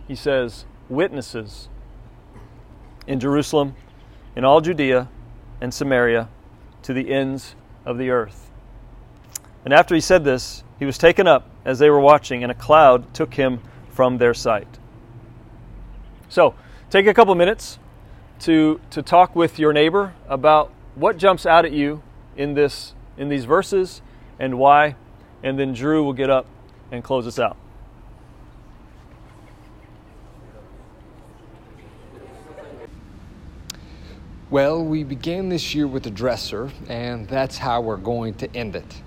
He 0.06 0.14
says, 0.14 0.66
witnesses 0.90 1.70
in 3.06 3.18
Jerusalem, 3.18 3.76
in 4.36 4.44
all 4.44 4.60
Judea 4.60 5.08
and 5.62 5.72
Samaria, 5.72 6.28
to 6.82 6.92
the 6.92 7.10
ends 7.10 7.54
of 7.86 7.96
the 7.96 8.10
earth. 8.10 8.43
And 9.64 9.72
after 9.72 9.94
he 9.94 10.00
said 10.00 10.24
this, 10.24 10.62
he 10.78 10.84
was 10.84 10.98
taken 10.98 11.26
up 11.26 11.48
as 11.64 11.78
they 11.78 11.88
were 11.88 12.00
watching, 12.00 12.42
and 12.42 12.52
a 12.52 12.54
cloud 12.54 13.14
took 13.14 13.34
him 13.34 13.60
from 13.88 14.18
their 14.18 14.34
sight. 14.34 14.68
So, 16.28 16.54
take 16.90 17.06
a 17.06 17.14
couple 17.14 17.34
minutes 17.34 17.78
to, 18.40 18.80
to 18.90 19.02
talk 19.02 19.34
with 19.34 19.58
your 19.58 19.72
neighbor 19.72 20.14
about 20.28 20.70
what 20.94 21.16
jumps 21.16 21.46
out 21.46 21.64
at 21.64 21.72
you 21.72 22.02
in, 22.36 22.54
this, 22.54 22.94
in 23.16 23.28
these 23.28 23.44
verses 23.44 24.02
and 24.38 24.58
why, 24.58 24.96
and 25.42 25.58
then 25.58 25.72
Drew 25.72 26.04
will 26.04 26.12
get 26.12 26.28
up 26.28 26.46
and 26.90 27.02
close 27.02 27.26
us 27.26 27.38
out. 27.38 27.56
Well, 34.50 34.84
we 34.84 35.02
began 35.02 35.48
this 35.48 35.74
year 35.74 35.86
with 35.86 36.06
a 36.06 36.10
dresser, 36.10 36.70
and 36.88 37.26
that's 37.26 37.58
how 37.58 37.80
we're 37.80 37.96
going 37.96 38.34
to 38.34 38.56
end 38.56 38.76
it. 38.76 39.02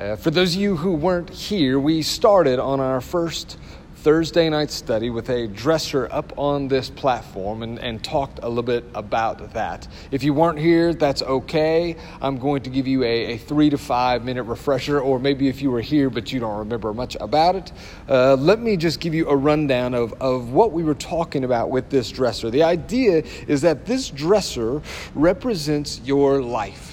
Uh, 0.00 0.16
for 0.16 0.30
those 0.30 0.54
of 0.54 0.60
you 0.62 0.76
who 0.76 0.94
weren't 0.94 1.28
here, 1.28 1.78
we 1.78 2.00
started 2.00 2.58
on 2.58 2.80
our 2.80 3.02
first 3.02 3.58
Thursday 3.96 4.48
night 4.48 4.70
study 4.70 5.10
with 5.10 5.28
a 5.28 5.46
dresser 5.46 6.08
up 6.10 6.32
on 6.38 6.68
this 6.68 6.88
platform 6.88 7.62
and, 7.62 7.78
and 7.80 8.02
talked 8.02 8.40
a 8.42 8.48
little 8.48 8.62
bit 8.62 8.82
about 8.94 9.52
that. 9.52 9.86
If 10.10 10.22
you 10.22 10.32
weren't 10.32 10.58
here, 10.58 10.94
that's 10.94 11.20
okay. 11.20 11.96
I'm 12.22 12.38
going 12.38 12.62
to 12.62 12.70
give 12.70 12.86
you 12.86 13.02
a, 13.04 13.34
a 13.34 13.36
three 13.36 13.68
to 13.68 13.76
five 13.76 14.24
minute 14.24 14.44
refresher, 14.44 14.98
or 14.98 15.18
maybe 15.18 15.48
if 15.48 15.60
you 15.60 15.70
were 15.70 15.82
here 15.82 16.08
but 16.08 16.32
you 16.32 16.40
don't 16.40 16.60
remember 16.60 16.94
much 16.94 17.18
about 17.20 17.56
it, 17.56 17.70
uh, 18.08 18.36
let 18.36 18.58
me 18.58 18.78
just 18.78 19.00
give 19.00 19.12
you 19.12 19.28
a 19.28 19.36
rundown 19.36 19.92
of, 19.92 20.14
of 20.14 20.50
what 20.50 20.72
we 20.72 20.82
were 20.82 20.94
talking 20.94 21.44
about 21.44 21.68
with 21.68 21.90
this 21.90 22.10
dresser. 22.10 22.50
The 22.50 22.62
idea 22.62 23.22
is 23.46 23.60
that 23.60 23.84
this 23.84 24.08
dresser 24.08 24.80
represents 25.14 26.00
your 26.06 26.40
life. 26.40 26.89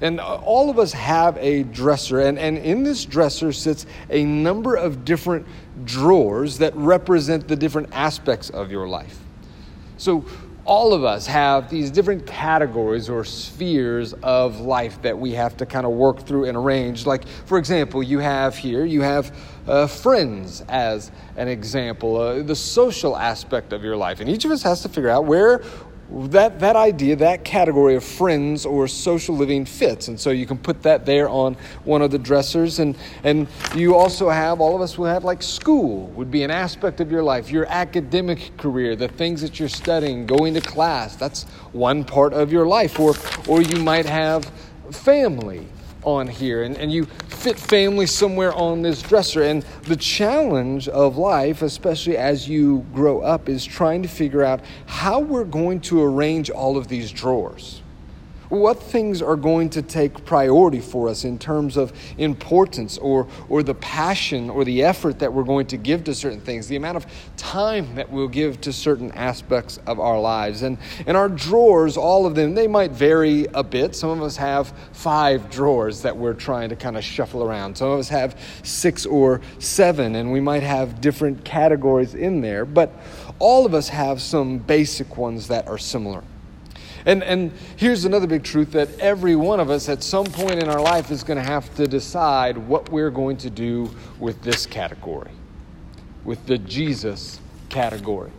And 0.00 0.18
all 0.18 0.70
of 0.70 0.78
us 0.78 0.92
have 0.92 1.36
a 1.38 1.64
dresser, 1.64 2.20
and, 2.20 2.38
and 2.38 2.56
in 2.58 2.82
this 2.82 3.04
dresser 3.04 3.52
sits 3.52 3.84
a 4.08 4.24
number 4.24 4.76
of 4.76 5.04
different 5.04 5.46
drawers 5.84 6.58
that 6.58 6.74
represent 6.74 7.46
the 7.46 7.56
different 7.56 7.88
aspects 7.92 8.48
of 8.50 8.70
your 8.70 8.88
life. 8.88 9.18
So, 9.98 10.24
all 10.64 10.92
of 10.92 11.04
us 11.04 11.26
have 11.26 11.68
these 11.70 11.90
different 11.90 12.26
categories 12.26 13.08
or 13.08 13.24
spheres 13.24 14.12
of 14.22 14.60
life 14.60 15.00
that 15.02 15.18
we 15.18 15.32
have 15.32 15.56
to 15.56 15.66
kind 15.66 15.84
of 15.86 15.92
work 15.92 16.26
through 16.26 16.44
and 16.44 16.56
arrange. 16.56 17.06
Like, 17.06 17.26
for 17.26 17.58
example, 17.58 18.02
you 18.02 18.18
have 18.18 18.56
here, 18.56 18.84
you 18.84 19.00
have 19.00 19.36
uh, 19.66 19.86
friends 19.86 20.62
as 20.68 21.10
an 21.36 21.48
example, 21.48 22.16
uh, 22.16 22.42
the 22.42 22.54
social 22.54 23.16
aspect 23.16 23.72
of 23.72 23.82
your 23.82 23.96
life. 23.96 24.20
And 24.20 24.28
each 24.28 24.44
of 24.44 24.50
us 24.50 24.62
has 24.62 24.82
to 24.82 24.88
figure 24.88 25.10
out 25.10 25.24
where 25.24 25.62
that, 26.12 26.58
that 26.60 26.76
idea, 26.76 27.16
that 27.16 27.44
category 27.44 27.94
of 27.94 28.04
friends 28.04 28.66
or 28.66 28.88
social 28.88 29.36
living 29.36 29.64
fits. 29.64 30.08
And 30.08 30.18
so 30.18 30.30
you 30.30 30.46
can 30.46 30.58
put 30.58 30.82
that 30.82 31.06
there 31.06 31.28
on 31.28 31.56
one 31.84 32.02
of 32.02 32.10
the 32.10 32.18
dressers. 32.18 32.78
And, 32.78 32.96
and 33.22 33.46
you 33.74 33.94
also 33.94 34.28
have, 34.28 34.60
all 34.60 34.74
of 34.74 34.82
us 34.82 34.98
will 34.98 35.06
have 35.06 35.24
like 35.24 35.42
school 35.42 36.08
would 36.08 36.30
be 36.30 36.42
an 36.42 36.50
aspect 36.50 37.00
of 37.00 37.10
your 37.10 37.22
life, 37.22 37.50
your 37.50 37.66
academic 37.66 38.56
career, 38.56 38.96
the 38.96 39.08
things 39.08 39.40
that 39.42 39.60
you're 39.60 39.68
studying, 39.68 40.26
going 40.26 40.54
to 40.54 40.60
class. 40.60 41.16
That's 41.16 41.44
one 41.72 42.04
part 42.04 42.32
of 42.32 42.50
your 42.50 42.66
life. 42.66 42.98
Or, 42.98 43.14
or 43.46 43.62
you 43.62 43.80
might 43.82 44.06
have 44.06 44.50
family 44.90 45.66
on 46.02 46.26
here 46.26 46.62
and, 46.62 46.76
and 46.76 46.92
you 46.92 47.04
fit 47.04 47.58
family 47.58 48.06
somewhere 48.06 48.52
on 48.54 48.82
this 48.82 49.02
dresser. 49.02 49.42
And 49.42 49.62
the 49.82 49.96
challenge 49.96 50.88
of 50.88 51.16
life, 51.16 51.62
especially 51.62 52.16
as 52.16 52.48
you 52.48 52.86
grow 52.92 53.20
up, 53.20 53.48
is 53.48 53.64
trying 53.64 54.02
to 54.02 54.08
figure 54.08 54.44
out 54.44 54.60
how 54.86 55.20
we're 55.20 55.44
going 55.44 55.80
to 55.82 56.02
arrange 56.02 56.50
all 56.50 56.76
of 56.76 56.88
these 56.88 57.10
drawers 57.10 57.79
what 58.50 58.82
things 58.82 59.22
are 59.22 59.36
going 59.36 59.70
to 59.70 59.80
take 59.80 60.24
priority 60.24 60.80
for 60.80 61.08
us 61.08 61.24
in 61.24 61.38
terms 61.38 61.76
of 61.76 61.92
importance 62.18 62.98
or, 62.98 63.26
or 63.48 63.62
the 63.62 63.74
passion 63.74 64.50
or 64.50 64.64
the 64.64 64.82
effort 64.82 65.20
that 65.20 65.32
we're 65.32 65.44
going 65.44 65.66
to 65.66 65.76
give 65.76 66.04
to 66.04 66.14
certain 66.14 66.40
things, 66.40 66.66
the 66.66 66.76
amount 66.76 66.96
of 66.96 67.06
time 67.36 67.94
that 67.94 68.10
we'll 68.10 68.28
give 68.28 68.60
to 68.60 68.72
certain 68.72 69.12
aspects 69.12 69.78
of 69.86 70.00
our 70.00 70.20
lives. 70.20 70.62
And, 70.62 70.78
and 71.06 71.16
our 71.16 71.28
drawers, 71.28 71.96
all 71.96 72.26
of 72.26 72.34
them, 72.34 72.54
they 72.54 72.66
might 72.66 72.90
vary 72.90 73.46
a 73.54 73.62
bit. 73.62 73.94
Some 73.94 74.10
of 74.10 74.22
us 74.22 74.36
have 74.36 74.72
five 74.92 75.48
drawers 75.48 76.02
that 76.02 76.16
we're 76.16 76.34
trying 76.34 76.70
to 76.70 76.76
kind 76.76 76.96
of 76.96 77.04
shuffle 77.04 77.44
around, 77.44 77.76
some 77.76 77.88
of 77.88 77.98
us 77.98 78.08
have 78.08 78.38
six 78.64 79.06
or 79.06 79.40
seven, 79.60 80.16
and 80.16 80.32
we 80.32 80.40
might 80.40 80.62
have 80.62 81.00
different 81.00 81.44
categories 81.44 82.14
in 82.14 82.40
there. 82.40 82.64
But 82.64 82.92
all 83.38 83.64
of 83.64 83.74
us 83.74 83.88
have 83.88 84.20
some 84.20 84.58
basic 84.58 85.16
ones 85.16 85.48
that 85.48 85.68
are 85.68 85.78
similar. 85.78 86.24
And, 87.06 87.22
and 87.22 87.52
here's 87.76 88.04
another 88.04 88.26
big 88.26 88.42
truth 88.42 88.72
that 88.72 88.98
every 88.98 89.36
one 89.36 89.60
of 89.60 89.70
us 89.70 89.88
at 89.88 90.02
some 90.02 90.26
point 90.26 90.62
in 90.62 90.68
our 90.68 90.80
life 90.80 91.10
is 91.10 91.22
going 91.22 91.38
to 91.38 91.42
have 91.42 91.74
to 91.76 91.86
decide 91.86 92.58
what 92.58 92.90
we're 92.90 93.10
going 93.10 93.36
to 93.38 93.50
do 93.50 93.90
with 94.18 94.42
this 94.42 94.66
category, 94.66 95.30
with 96.24 96.44
the 96.46 96.58
Jesus 96.58 97.40
category. 97.68 98.30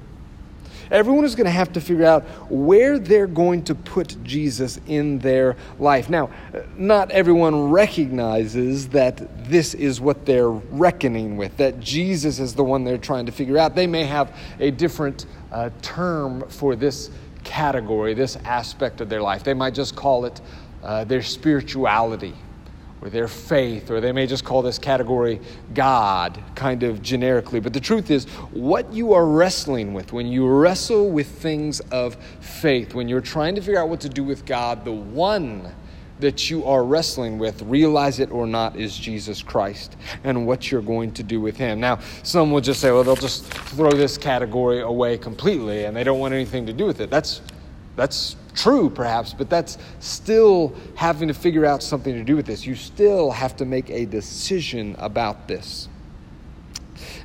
Everyone 0.92 1.24
is 1.24 1.36
going 1.36 1.46
to 1.46 1.52
have 1.52 1.72
to 1.74 1.82
figure 1.82 2.06
out 2.06 2.24
where 2.52 3.00
they're 3.00 3.26
going 3.26 3.64
to 3.64 3.76
put 3.76 4.22
Jesus 4.24 4.78
in 4.88 5.20
their 5.20 5.56
life. 5.80 6.10
Now, 6.10 6.30
not 6.76 7.10
everyone 7.12 7.70
recognizes 7.70 8.90
that 8.90 9.50
this 9.50 9.74
is 9.74 10.02
what 10.02 10.26
they're 10.26 10.50
reckoning 10.50 11.38
with, 11.38 11.56
that 11.58 11.80
Jesus 11.80 12.40
is 12.40 12.56
the 12.56 12.64
one 12.64 12.84
they're 12.84 12.98
trying 12.98 13.26
to 13.26 13.32
figure 13.32 13.58
out. 13.58 13.74
They 13.74 13.88
may 13.88 14.04
have 14.04 14.36
a 14.60 14.70
different 14.70 15.28
uh, 15.50 15.70
term 15.82 16.48
for 16.50 16.76
this 16.76 17.10
category, 17.44 18.14
this 18.14 18.36
aspect 18.38 19.02
of 19.02 19.10
their 19.10 19.22
life. 19.22 19.44
They 19.44 19.54
might 19.54 19.74
just 19.74 19.96
call 19.96 20.26
it 20.26 20.42
uh, 20.84 21.04
their 21.04 21.22
spirituality 21.22 22.34
or 23.02 23.10
their 23.10 23.28
faith, 23.28 23.90
or 23.90 24.00
they 24.00 24.12
may 24.12 24.28
just 24.28 24.46
call 24.46 24.62
this 24.62 24.78
category 24.78 25.42
God, 25.74 26.42
kind 26.54 26.84
of 26.84 27.02
generically. 27.02 27.60
But 27.60 27.74
the 27.74 27.80
truth 27.80 28.12
is, 28.12 28.26
what 28.52 28.94
you 28.94 29.14
are 29.14 29.26
wrestling 29.26 29.94
with, 29.94 30.14
when 30.14 30.28
you 30.28 30.48
wrestle 30.48 31.10
with 31.10 31.28
things 31.28 31.80
of 31.92 32.16
faith, 32.42 32.94
when 32.94 33.10
you're 33.10 33.22
trying 33.22 33.56
to 33.56 33.62
figure 33.62 33.80
out 33.80 33.90
what 33.90 34.02
to 34.02 34.10
do 34.10 34.24
with 34.24 34.46
God, 34.46 34.86
the 34.86 34.92
one 34.92 35.74
that 36.22 36.50
you 36.50 36.66
are 36.66 36.84
wrestling 36.84 37.38
with, 37.38 37.62
realize 37.64 38.20
it 38.20 38.32
or 38.32 38.48
not, 38.48 38.76
is 38.76 38.98
Jesus 38.98 39.42
Christ 39.44 39.98
and 40.24 40.48
what 40.48 40.72
you're 40.72 40.82
going 40.82 41.12
to 41.14 41.24
do 41.24 41.42
with 41.42 41.58
him. 41.58 41.80
Now, 41.80 42.00
some 42.24 42.52
will 42.52 42.62
just 42.62 42.80
say, 42.80 42.92
well, 42.92 43.04
they'll 43.04 43.16
just 43.16 43.46
throw 43.46 43.92
this 43.92 44.18
category 44.18 44.82
away 44.82 45.18
completely 45.18 45.86
and 45.86 45.96
they 45.96 46.04
don't 46.04 46.20
want 46.20 46.34
anything 46.34 46.66
to 46.68 46.74
do 46.74 46.86
with 46.86 47.02
it. 47.02 47.10
That's, 47.10 47.42
that's 47.96 48.36
true, 48.54 48.90
perhaps, 48.90 49.34
but 49.34 49.50
that's 49.50 49.78
still 50.00 50.74
having 50.96 51.28
to 51.28 51.34
figure 51.34 51.66
out 51.66 51.84
something 51.84 52.14
to 52.14 52.24
do 52.24 52.36
with 52.36 52.46
this. 52.46 52.66
You 52.66 52.76
still 52.76 53.32
have 53.32 53.56
to 53.58 53.66
make 53.66 53.90
a 53.90 54.06
decision 54.06 54.96
about 55.00 55.48
this. 55.48 55.90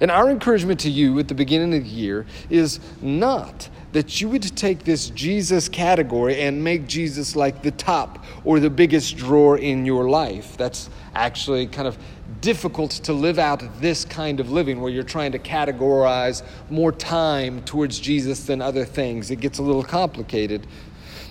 And 0.00 0.10
our 0.10 0.30
encouragement 0.30 0.80
to 0.80 0.90
you 0.90 1.18
at 1.18 1.28
the 1.28 1.34
beginning 1.34 1.74
of 1.74 1.84
the 1.84 1.90
year 1.90 2.26
is 2.50 2.80
not 3.00 3.68
that 3.92 4.20
you 4.20 4.28
would 4.28 4.56
take 4.56 4.84
this 4.84 5.10
Jesus 5.10 5.68
category 5.68 6.42
and 6.42 6.62
make 6.62 6.86
Jesus 6.86 7.36
like 7.36 7.62
the 7.62 7.70
top 7.70 8.24
or 8.44 8.60
the 8.60 8.70
biggest 8.70 9.16
drawer 9.16 9.58
in 9.58 9.86
your 9.86 10.08
life. 10.08 10.56
That's 10.56 10.90
actually 11.14 11.66
kind 11.66 11.88
of 11.88 11.96
difficult 12.40 12.90
to 12.90 13.12
live 13.12 13.38
out 13.38 13.62
this 13.80 14.04
kind 14.04 14.40
of 14.40 14.50
living 14.50 14.80
where 14.80 14.90
you're 14.90 15.02
trying 15.02 15.32
to 15.32 15.38
categorize 15.38 16.42
more 16.68 16.92
time 16.92 17.62
towards 17.62 17.98
Jesus 17.98 18.44
than 18.44 18.60
other 18.60 18.84
things. 18.84 19.30
It 19.30 19.40
gets 19.40 19.58
a 19.58 19.62
little 19.62 19.84
complicated. 19.84 20.66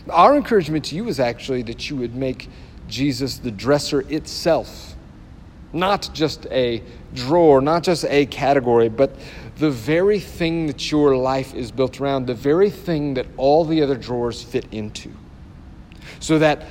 Our 0.10 0.36
encouragement 0.36 0.86
to 0.86 0.96
you 0.96 1.08
is 1.08 1.20
actually 1.20 1.64
that 1.64 1.90
you 1.90 1.96
would 1.98 2.16
make 2.16 2.50
Jesus 2.88 3.38
the 3.38 3.52
dresser 3.52 4.02
itself, 4.02 4.96
not 5.74 6.10
just 6.14 6.46
a 6.48 6.84
drawer, 7.14 7.62
not 7.62 7.84
just 7.84 8.06
a 8.06 8.26
category, 8.28 8.90
but 8.90 9.16
the 9.58 9.72
very 9.72 10.20
thing 10.20 10.68
that 10.68 10.92
your 10.92 11.16
life 11.16 11.54
is 11.54 11.72
built 11.72 12.02
around, 12.02 12.28
the 12.28 12.34
very 12.34 12.70
thing 12.70 13.14
that 13.14 13.26
all 13.38 13.64
the 13.66 13.82
other 13.82 13.96
drawers 13.96 14.44
fit 14.44 14.66
into. 14.72 15.12
So 16.20 16.40
that 16.40 16.66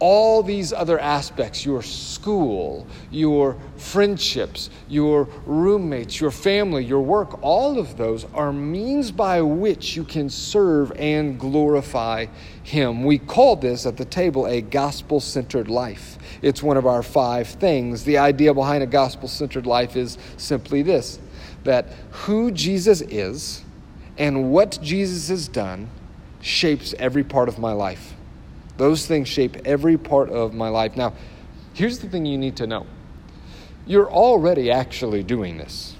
all 0.00 0.42
these 0.42 0.72
other 0.72 0.98
aspects 0.98 1.64
your 1.64 1.82
school, 1.82 2.86
your 3.10 3.56
friendships, 3.76 4.70
your 4.88 5.24
roommates, 5.44 6.20
your 6.20 6.30
family, 6.30 6.84
your 6.84 7.00
work 7.00 7.42
all 7.42 7.78
of 7.78 7.96
those 7.96 8.24
are 8.34 8.52
means 8.52 9.10
by 9.10 9.40
which 9.40 9.96
you 9.96 10.04
can 10.04 10.30
serve 10.30 10.92
and 10.92 11.38
glorify 11.38 12.26
Him. 12.62 13.02
We 13.02 13.18
call 13.18 13.56
this 13.56 13.86
at 13.86 13.96
the 13.96 14.04
table 14.04 14.46
a 14.46 14.60
gospel 14.60 15.20
centered 15.20 15.68
life. 15.68 16.18
It's 16.42 16.62
one 16.62 16.76
of 16.76 16.86
our 16.86 17.02
five 17.02 17.48
things. 17.48 18.04
The 18.04 18.18
idea 18.18 18.54
behind 18.54 18.82
a 18.82 18.86
gospel 18.86 19.28
centered 19.28 19.66
life 19.66 19.96
is 19.96 20.18
simply 20.36 20.82
this 20.82 21.18
that 21.68 21.86
who 22.10 22.50
Jesus 22.50 23.02
is 23.02 23.62
and 24.16 24.50
what 24.50 24.78
Jesus 24.80 25.28
has 25.28 25.48
done 25.48 25.90
shapes 26.40 26.94
every 26.98 27.22
part 27.22 27.46
of 27.46 27.58
my 27.58 27.72
life. 27.72 28.14
Those 28.78 29.06
things 29.06 29.28
shape 29.28 29.54
every 29.66 29.98
part 29.98 30.30
of 30.30 30.54
my 30.54 30.70
life. 30.70 30.96
Now, 30.96 31.12
here's 31.74 31.98
the 31.98 32.08
thing 32.08 32.24
you 32.24 32.38
need 32.38 32.56
to 32.56 32.66
know 32.66 32.86
you're 33.86 34.10
already 34.10 34.70
actually 34.70 35.22
doing 35.22 35.58
this. 35.58 35.94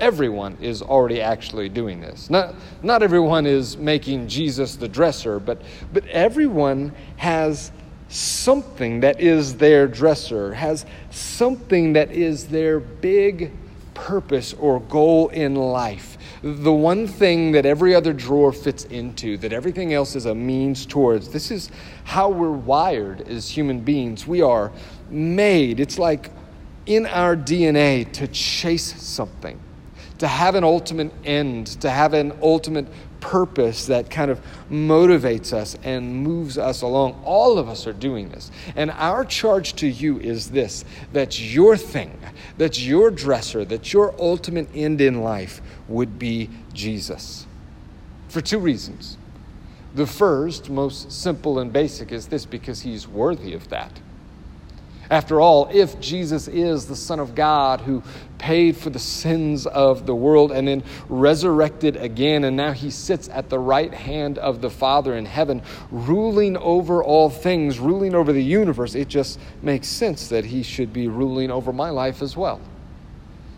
Everyone 0.00 0.58
is 0.60 0.82
already 0.82 1.20
actually 1.20 1.68
doing 1.68 2.00
this. 2.00 2.28
Not, 2.28 2.56
not 2.82 3.04
everyone 3.04 3.46
is 3.46 3.76
making 3.76 4.26
Jesus 4.26 4.74
the 4.74 4.88
dresser, 4.88 5.38
but, 5.38 5.62
but 5.92 6.04
everyone 6.08 6.92
has 7.16 7.70
something 8.08 9.00
that 9.00 9.20
is 9.20 9.56
their 9.56 9.86
dresser, 9.86 10.52
has 10.54 10.84
something 11.10 11.92
that 11.92 12.10
is 12.10 12.48
their 12.48 12.80
big 12.80 13.52
purpose 13.94 14.52
or 14.54 14.80
goal 14.80 15.28
in 15.28 15.54
life. 15.54 16.18
The 16.42 16.72
one 16.72 17.06
thing 17.06 17.52
that 17.52 17.64
every 17.64 17.94
other 17.94 18.12
drawer 18.12 18.52
fits 18.52 18.84
into, 18.84 19.36
that 19.38 19.52
everything 19.52 19.94
else 19.94 20.14
is 20.16 20.26
a 20.26 20.34
means 20.34 20.84
towards. 20.84 21.28
This 21.28 21.50
is 21.50 21.70
how 22.04 22.28
we're 22.28 22.50
wired 22.50 23.22
as 23.28 23.48
human 23.48 23.80
beings. 23.80 24.26
We 24.26 24.42
are 24.42 24.72
made, 25.10 25.80
it's 25.80 25.98
like 25.98 26.30
in 26.86 27.06
our 27.06 27.36
DNA 27.36 28.10
to 28.12 28.26
chase 28.28 29.00
something, 29.00 29.58
to 30.18 30.28
have 30.28 30.54
an 30.54 30.64
ultimate 30.64 31.12
end, 31.24 31.68
to 31.80 31.90
have 31.90 32.12
an 32.12 32.36
ultimate 32.42 32.86
purpose 33.24 33.86
that 33.86 34.10
kind 34.10 34.30
of 34.30 34.38
motivates 34.70 35.54
us 35.54 35.78
and 35.82 36.14
moves 36.14 36.58
us 36.58 36.82
along. 36.82 37.18
All 37.24 37.58
of 37.58 37.70
us 37.70 37.86
are 37.86 37.94
doing 37.94 38.28
this. 38.28 38.50
And 38.76 38.90
our 38.90 39.24
charge 39.24 39.72
to 39.76 39.86
you 39.86 40.20
is 40.20 40.50
this 40.50 40.84
that 41.14 41.40
your 41.40 41.74
thing, 41.78 42.18
that 42.58 42.78
your 42.78 43.10
dresser, 43.10 43.64
that 43.64 43.94
your 43.94 44.14
ultimate 44.20 44.68
end 44.74 45.00
in 45.00 45.22
life 45.22 45.62
would 45.88 46.18
be 46.18 46.50
Jesus. 46.74 47.46
For 48.28 48.42
two 48.42 48.58
reasons. 48.58 49.16
The 49.94 50.06
first, 50.06 50.68
most 50.68 51.10
simple 51.10 51.58
and 51.58 51.72
basic, 51.72 52.12
is 52.12 52.26
this 52.26 52.44
because 52.44 52.82
he's 52.82 53.08
worthy 53.08 53.54
of 53.54 53.70
that. 53.70 54.00
After 55.14 55.40
all, 55.40 55.68
if 55.72 56.00
Jesus 56.00 56.48
is 56.48 56.86
the 56.86 56.96
Son 56.96 57.20
of 57.20 57.36
God 57.36 57.80
who 57.82 58.02
paid 58.38 58.76
for 58.76 58.90
the 58.90 58.98
sins 58.98 59.64
of 59.64 60.06
the 60.06 60.14
world 60.14 60.50
and 60.50 60.66
then 60.66 60.82
resurrected 61.08 61.94
again, 61.94 62.42
and 62.42 62.56
now 62.56 62.72
he 62.72 62.90
sits 62.90 63.28
at 63.28 63.48
the 63.48 63.60
right 63.60 63.94
hand 63.94 64.38
of 64.38 64.60
the 64.60 64.70
Father 64.70 65.14
in 65.14 65.24
heaven, 65.24 65.62
ruling 65.92 66.56
over 66.56 67.00
all 67.04 67.30
things, 67.30 67.78
ruling 67.78 68.12
over 68.12 68.32
the 68.32 68.42
universe, 68.42 68.96
it 68.96 69.06
just 69.06 69.38
makes 69.62 69.86
sense 69.86 70.26
that 70.30 70.46
he 70.46 70.64
should 70.64 70.92
be 70.92 71.06
ruling 71.06 71.48
over 71.48 71.72
my 71.72 71.90
life 71.90 72.20
as 72.20 72.36
well. 72.36 72.60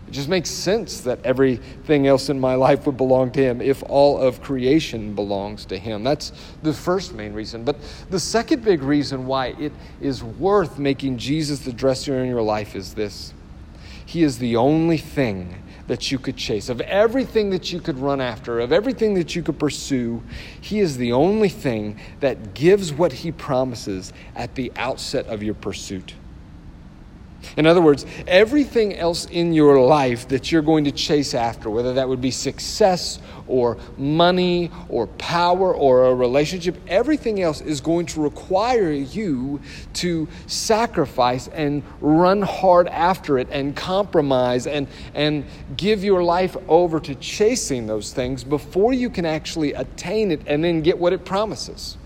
It 0.07 0.13
just 0.13 0.29
makes 0.29 0.51
sense 0.51 1.01
that 1.01 1.19
everything 1.25 2.07
else 2.07 2.29
in 2.29 2.39
my 2.39 2.55
life 2.55 2.87
would 2.87 2.97
belong 2.97 3.33
to 3.33 3.41
Him 3.43 3.61
if 3.61 3.83
all 3.89 4.19
of 4.19 4.41
creation 4.41 5.15
belongs 5.15 5.65
to 5.67 5.79
Him. 5.79 6.05
That's 6.05 6.33
the 6.63 6.73
first 6.73 7.13
main 7.13 7.33
reason. 7.33 7.65
But 7.65 7.77
the 8.11 8.21
second 8.21 8.65
big 8.65 8.83
reason 8.83 9.27
why 9.27 9.49
it 9.59 9.73
is 10.01 10.23
worth 10.23 10.79
making 10.79 11.19
Jesus 11.19 11.61
the 11.61 11.73
dresser 11.73 12.23
in 12.23 12.29
your 12.29 12.43
life 12.43 12.77
is 12.77 12.95
this 12.95 13.35
He 14.05 14.23
is 14.23 14.39
the 14.39 14.57
only 14.57 14.99
thing 14.99 15.63
that 15.89 16.11
you 16.11 16.19
could 16.19 16.37
chase, 16.37 16.69
of 16.69 16.81
everything 16.83 17.51
that 17.51 17.73
you 17.73 17.81
could 17.81 17.99
run 17.99 18.21
after, 18.21 18.61
of 18.61 18.73
everything 18.73 19.15
that 19.15 19.37
you 19.37 19.43
could 19.43 19.59
pursue, 19.59 20.23
He 20.61 20.81
is 20.81 20.97
the 20.97 21.13
only 21.13 21.49
thing 21.49 21.99
that 22.21 22.55
gives 22.55 22.93
what 22.93 23.13
He 23.13 23.33
promises 23.33 24.13
at 24.35 24.55
the 24.55 24.73
outset 24.77 25.27
of 25.27 25.43
your 25.43 25.55
pursuit. 25.55 26.15
In 27.57 27.67
other 27.67 27.81
words, 27.81 28.07
everything 28.27 28.95
else 28.95 29.27
in 29.27 29.53
your 29.53 29.81
life 29.81 30.29
that 30.29 30.53
you're 30.53 30.63
going 30.63 30.85
to 30.85 30.93
chase 30.93 31.35
after, 31.35 31.71
whether 31.71 31.95
that 31.95 32.09
would 32.09 32.21
be 32.21 32.31
success 32.31 33.19
or 33.49 33.79
money 33.97 34.71
or 34.89 35.07
power 35.07 35.75
or 35.75 36.07
a 36.07 36.15
relationship, 36.15 36.77
everything 36.89 37.43
else 37.43 37.61
is 37.61 37.81
going 37.81 38.07
to 38.07 38.21
require 38.21 38.91
you 38.91 39.61
to 39.95 40.29
sacrifice 40.47 41.49
and 41.49 41.83
run 42.01 42.43
hard 42.43 42.89
after 42.89 43.39
it 43.39 43.49
and 43.51 43.77
compromise 43.77 44.67
and, 44.67 44.87
and 45.15 45.45
give 45.77 46.03
your 46.05 46.23
life 46.23 46.57
over 46.69 47.01
to 47.01 47.15
chasing 47.17 47.87
those 47.87 48.13
things 48.13 48.45
before 48.45 48.93
you 48.93 49.09
can 49.11 49.25
actually 49.25 49.73
attain 49.73 50.31
it 50.31 50.41
and 50.47 50.63
then 50.63 50.83
get 50.83 50.99
what 50.99 51.13
it 51.13 51.25
promises. 51.25 51.97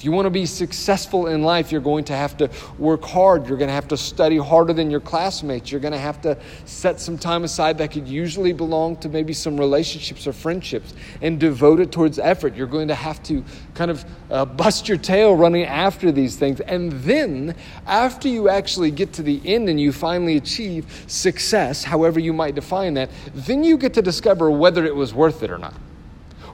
If 0.00 0.04
you 0.04 0.12
want 0.12 0.24
to 0.24 0.30
be 0.30 0.46
successful 0.46 1.26
in 1.26 1.42
life, 1.42 1.70
you're 1.70 1.82
going 1.82 2.04
to 2.04 2.16
have 2.16 2.34
to 2.38 2.48
work 2.78 3.04
hard. 3.04 3.46
You're 3.46 3.58
going 3.58 3.68
to 3.68 3.74
have 3.74 3.88
to 3.88 3.98
study 3.98 4.38
harder 4.38 4.72
than 4.72 4.90
your 4.90 5.00
classmates. 5.00 5.70
You're 5.70 5.82
going 5.82 5.92
to 5.92 5.98
have 5.98 6.22
to 6.22 6.38
set 6.64 6.98
some 6.98 7.18
time 7.18 7.44
aside 7.44 7.76
that 7.76 7.90
could 7.90 8.08
usually 8.08 8.54
belong 8.54 8.96
to 9.00 9.10
maybe 9.10 9.34
some 9.34 9.60
relationships 9.60 10.26
or 10.26 10.32
friendships 10.32 10.94
and 11.20 11.38
devote 11.38 11.80
it 11.80 11.92
towards 11.92 12.18
effort. 12.18 12.56
You're 12.56 12.66
going 12.66 12.88
to 12.88 12.94
have 12.94 13.22
to 13.24 13.44
kind 13.74 13.90
of 13.90 14.06
uh, 14.30 14.46
bust 14.46 14.88
your 14.88 14.96
tail 14.96 15.36
running 15.36 15.64
after 15.64 16.10
these 16.10 16.34
things. 16.34 16.60
And 16.60 16.92
then, 16.92 17.54
after 17.86 18.26
you 18.26 18.48
actually 18.48 18.92
get 18.92 19.12
to 19.12 19.22
the 19.22 19.42
end 19.44 19.68
and 19.68 19.78
you 19.78 19.92
finally 19.92 20.38
achieve 20.38 21.04
success, 21.08 21.84
however 21.84 22.20
you 22.20 22.32
might 22.32 22.54
define 22.54 22.94
that, 22.94 23.10
then 23.34 23.62
you 23.62 23.76
get 23.76 23.92
to 23.92 24.00
discover 24.00 24.50
whether 24.50 24.86
it 24.86 24.96
was 24.96 25.12
worth 25.12 25.42
it 25.42 25.50
or 25.50 25.58
not 25.58 25.74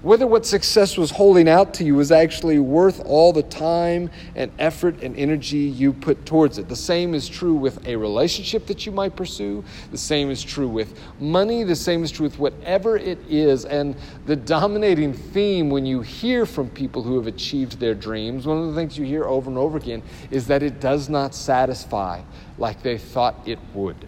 whether 0.06 0.24
what 0.24 0.46
success 0.46 0.96
was 0.96 1.10
holding 1.10 1.48
out 1.48 1.74
to 1.74 1.82
you 1.82 1.96
was 1.96 2.12
actually 2.12 2.60
worth 2.60 3.04
all 3.06 3.32
the 3.32 3.42
time 3.42 4.08
and 4.36 4.52
effort 4.60 5.02
and 5.02 5.16
energy 5.16 5.58
you 5.58 5.92
put 5.92 6.24
towards 6.24 6.58
it. 6.58 6.68
The 6.68 6.76
same 6.76 7.12
is 7.12 7.28
true 7.28 7.54
with 7.54 7.84
a 7.88 7.96
relationship 7.96 8.66
that 8.66 8.86
you 8.86 8.92
might 8.92 9.16
pursue, 9.16 9.64
the 9.90 9.98
same 9.98 10.30
is 10.30 10.44
true 10.44 10.68
with 10.68 10.96
money, 11.18 11.64
the 11.64 11.74
same 11.74 12.04
is 12.04 12.12
true 12.12 12.22
with 12.22 12.38
whatever 12.38 12.96
it 12.96 13.18
is. 13.28 13.64
And 13.64 13.96
the 14.26 14.36
dominating 14.36 15.12
theme 15.12 15.70
when 15.70 15.84
you 15.84 16.02
hear 16.02 16.46
from 16.46 16.70
people 16.70 17.02
who 17.02 17.16
have 17.16 17.26
achieved 17.26 17.80
their 17.80 17.96
dreams, 17.96 18.46
one 18.46 18.58
of 18.58 18.68
the 18.68 18.74
things 18.76 18.96
you 18.96 19.04
hear 19.04 19.24
over 19.24 19.50
and 19.50 19.58
over 19.58 19.76
again 19.76 20.04
is 20.30 20.46
that 20.46 20.62
it 20.62 20.78
does 20.78 21.08
not 21.08 21.34
satisfy 21.34 22.22
like 22.58 22.80
they 22.80 22.96
thought 22.96 23.34
it 23.44 23.58
would 23.74 24.06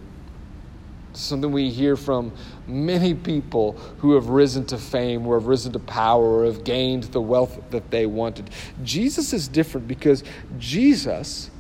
something 1.18 1.52
we 1.52 1.70
hear 1.70 1.96
from 1.96 2.32
many 2.66 3.14
people 3.14 3.72
who 3.98 4.14
have 4.14 4.28
risen 4.28 4.64
to 4.66 4.78
fame, 4.78 5.26
or 5.26 5.38
have 5.38 5.46
risen 5.46 5.72
to 5.72 5.78
power, 5.78 6.24
or 6.24 6.44
have 6.44 6.64
gained 6.64 7.04
the 7.04 7.20
wealth 7.20 7.58
that 7.70 7.90
they 7.90 8.06
wanted. 8.06 8.50
Jesus 8.84 9.32
is 9.32 9.48
different 9.48 9.88
because 9.88 10.24
Jesus 10.58 11.50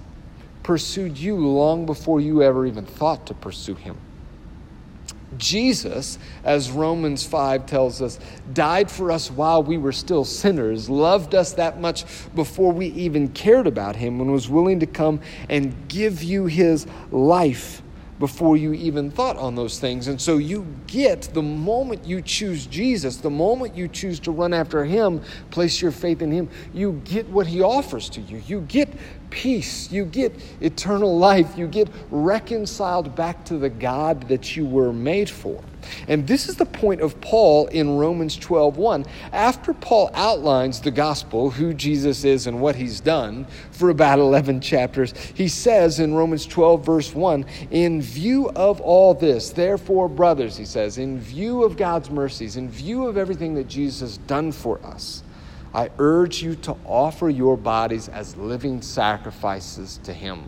pursued 0.62 1.16
you 1.16 1.36
long 1.36 1.86
before 1.86 2.20
you 2.20 2.42
ever 2.42 2.66
even 2.66 2.84
thought 2.84 3.26
to 3.26 3.34
pursue 3.34 3.74
him. 3.74 3.96
Jesus, 5.36 6.18
as 6.42 6.70
Romans 6.70 7.24
5 7.24 7.66
tells 7.66 8.00
us, 8.00 8.18
died 8.52 8.90
for 8.90 9.10
us 9.10 9.30
while 9.30 9.62
we 9.62 9.78
were 9.78 9.92
still 9.92 10.24
sinners, 10.24 10.88
loved 10.88 11.34
us 11.34 11.52
that 11.52 11.80
much 11.80 12.04
before 12.34 12.72
we 12.72 12.86
even 12.88 13.28
cared 13.28 13.66
about 13.66 13.96
him, 13.96 14.20
and 14.20 14.32
was 14.32 14.48
willing 14.48 14.80
to 14.80 14.86
come 14.86 15.20
and 15.48 15.88
give 15.88 16.22
you 16.22 16.46
his 16.46 16.86
life 17.10 17.82
before 18.18 18.56
you 18.56 18.72
even 18.72 19.10
thought 19.10 19.36
on 19.36 19.54
those 19.54 19.78
things. 19.78 20.08
And 20.08 20.20
so 20.20 20.38
you 20.38 20.66
get 20.86 21.22
the 21.32 21.42
moment 21.42 22.04
you 22.04 22.20
choose 22.20 22.66
Jesus, 22.66 23.18
the 23.18 23.30
moment 23.30 23.76
you 23.76 23.88
choose 23.88 24.18
to 24.20 24.30
run 24.30 24.52
after 24.52 24.84
Him, 24.84 25.22
place 25.50 25.80
your 25.80 25.92
faith 25.92 26.22
in 26.22 26.30
Him, 26.30 26.48
you 26.74 27.00
get 27.04 27.28
what 27.28 27.46
He 27.46 27.62
offers 27.62 28.08
to 28.10 28.20
you. 28.20 28.42
You 28.46 28.62
get 28.62 28.88
peace, 29.30 29.90
you 29.92 30.04
get 30.04 30.34
eternal 30.60 31.16
life, 31.18 31.56
you 31.56 31.68
get 31.68 31.88
reconciled 32.10 33.14
back 33.14 33.44
to 33.46 33.58
the 33.58 33.70
God 33.70 34.28
that 34.28 34.56
you 34.56 34.66
were 34.66 34.92
made 34.92 35.30
for. 35.30 35.62
And 36.06 36.26
this 36.26 36.48
is 36.48 36.56
the 36.56 36.66
point 36.66 37.00
of 37.00 37.20
Paul 37.20 37.66
in 37.66 37.96
Romans 37.96 38.36
12:1. 38.36 39.06
After 39.32 39.72
Paul 39.72 40.10
outlines 40.14 40.80
the 40.80 40.90
gospel, 40.90 41.50
who 41.50 41.74
Jesus 41.74 42.24
is 42.24 42.46
and 42.46 42.60
what 42.60 42.76
he's 42.76 43.00
done 43.00 43.46
for 43.70 43.90
about 43.90 44.18
11 44.18 44.60
chapters, 44.60 45.14
he 45.34 45.48
says 45.48 46.00
in 46.00 46.14
Romans 46.14 46.46
12 46.46 46.84
verse 46.84 47.14
1, 47.14 47.44
"In 47.70 48.00
view 48.00 48.50
of 48.56 48.80
all 48.80 49.14
this, 49.14 49.50
therefore 49.50 50.08
brothers," 50.08 50.56
he 50.56 50.64
says, 50.64 50.98
"in 50.98 51.18
view 51.18 51.64
of 51.64 51.76
God's 51.76 52.10
mercies, 52.10 52.56
in 52.56 52.68
view 52.68 53.06
of 53.06 53.16
everything 53.16 53.54
that 53.54 53.68
Jesus 53.68 54.00
has 54.00 54.18
done 54.18 54.52
for 54.52 54.78
us, 54.84 55.22
I 55.74 55.90
urge 55.98 56.42
you 56.42 56.54
to 56.56 56.76
offer 56.86 57.28
your 57.28 57.56
bodies 57.56 58.08
as 58.08 58.36
living 58.36 58.82
sacrifices 58.82 60.00
to 60.04 60.12
him." 60.12 60.44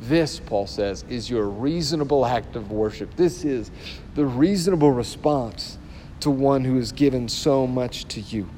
This, 0.00 0.40
Paul 0.40 0.66
says, 0.66 1.04
is 1.08 1.30
your 1.30 1.46
reasonable 1.46 2.26
act 2.26 2.56
of 2.56 2.70
worship. 2.70 3.16
This 3.16 3.44
is 3.44 3.70
the 4.14 4.26
reasonable 4.26 4.90
response 4.90 5.78
to 6.20 6.30
one 6.30 6.64
who 6.64 6.76
has 6.76 6.92
given 6.92 7.28
so 7.28 7.66
much 7.66 8.06
to 8.06 8.20
you. 8.20 8.48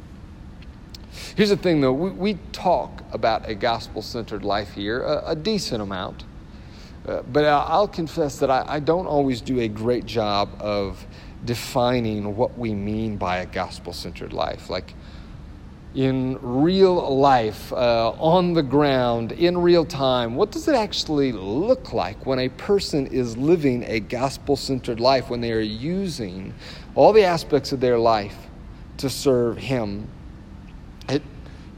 Here's 1.34 1.50
the 1.50 1.56
thing, 1.56 1.80
though 1.80 1.92
we, 1.92 2.10
we 2.10 2.38
talk 2.52 3.02
about 3.12 3.48
a 3.48 3.54
gospel 3.54 4.02
centered 4.02 4.44
life 4.44 4.72
here, 4.72 5.02
a, 5.02 5.30
a 5.30 5.36
decent 5.36 5.82
amount. 5.82 6.24
Uh, 7.06 7.22
but 7.22 7.44
I'll 7.44 7.88
confess 7.88 8.38
that 8.40 8.50
I, 8.50 8.64
I 8.66 8.80
don't 8.80 9.06
always 9.06 9.40
do 9.40 9.60
a 9.60 9.68
great 9.68 10.06
job 10.06 10.50
of 10.58 11.06
defining 11.44 12.36
what 12.36 12.58
we 12.58 12.74
mean 12.74 13.16
by 13.16 13.38
a 13.38 13.46
gospel 13.46 13.92
centered 13.92 14.32
life. 14.32 14.68
Like, 14.68 14.94
in 15.96 16.38
real 16.42 17.16
life, 17.16 17.72
uh, 17.72 18.10
on 18.18 18.52
the 18.52 18.62
ground, 18.62 19.32
in 19.32 19.56
real 19.56 19.84
time, 19.84 20.34
what 20.34 20.52
does 20.52 20.68
it 20.68 20.74
actually 20.74 21.32
look 21.32 21.94
like 21.94 22.26
when 22.26 22.38
a 22.38 22.50
person 22.50 23.06
is 23.06 23.34
living 23.38 23.82
a 23.84 23.98
gospel 23.98 24.56
centered 24.56 25.00
life, 25.00 25.30
when 25.30 25.40
they 25.40 25.52
are 25.52 25.60
using 25.60 26.52
all 26.94 27.14
the 27.14 27.24
aspects 27.24 27.72
of 27.72 27.80
their 27.80 27.98
life 27.98 28.36
to 28.98 29.08
serve 29.08 29.56
Him? 29.56 30.06
It 31.08 31.22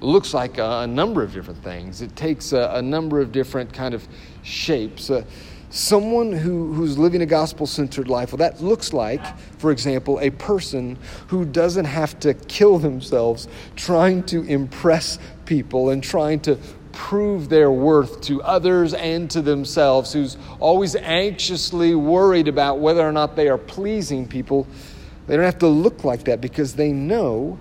looks 0.00 0.34
like 0.34 0.58
a, 0.58 0.84
number 0.88 1.22
of 1.22 1.32
different 1.32 1.62
things. 1.62 2.02
It 2.02 2.16
takes 2.16 2.52
a, 2.52 2.72
a, 2.74 2.82
number 2.82 3.20
of 3.20 3.30
different 3.30 3.72
kind 3.72 3.94
of 3.94 4.06
shapes. 4.42 5.10
Uh, 5.10 5.22
someone 5.70 6.32
who, 6.32 6.72
who's 6.72 6.98
living 6.98 7.22
a 7.22 7.26
gospel 7.26 7.66
centered 7.66 8.08
life, 8.08 8.32
well, 8.32 8.38
that 8.38 8.62
looks 8.62 8.92
like, 8.92 9.38
for 9.58 9.70
example, 9.70 10.18
a 10.20 10.30
person 10.30 10.98
who 11.28 11.44
doesn't 11.44 11.84
have 11.84 12.18
to 12.20 12.34
kill 12.34 12.78
themselves 12.78 13.48
trying 13.76 14.22
to 14.24 14.42
impress 14.44 15.18
people 15.44 15.90
and 15.90 16.02
trying 16.02 16.40
to 16.40 16.58
prove 16.92 17.48
their 17.48 17.70
worth 17.70 18.20
to 18.22 18.42
others 18.42 18.92
and 18.94 19.30
to 19.30 19.40
themselves, 19.40 20.12
who's 20.12 20.36
always 20.58 20.96
anxiously 20.96 21.94
worried 21.94 22.48
about 22.48 22.80
whether 22.80 23.06
or 23.06 23.12
not 23.12 23.36
they 23.36 23.48
are 23.48 23.58
pleasing 23.58 24.26
people. 24.26 24.66
They 25.26 25.36
don't 25.36 25.44
have 25.44 25.58
to 25.58 25.68
look 25.68 26.02
like 26.02 26.24
that 26.24 26.40
because 26.40 26.74
they 26.74 26.90
know 26.90 27.58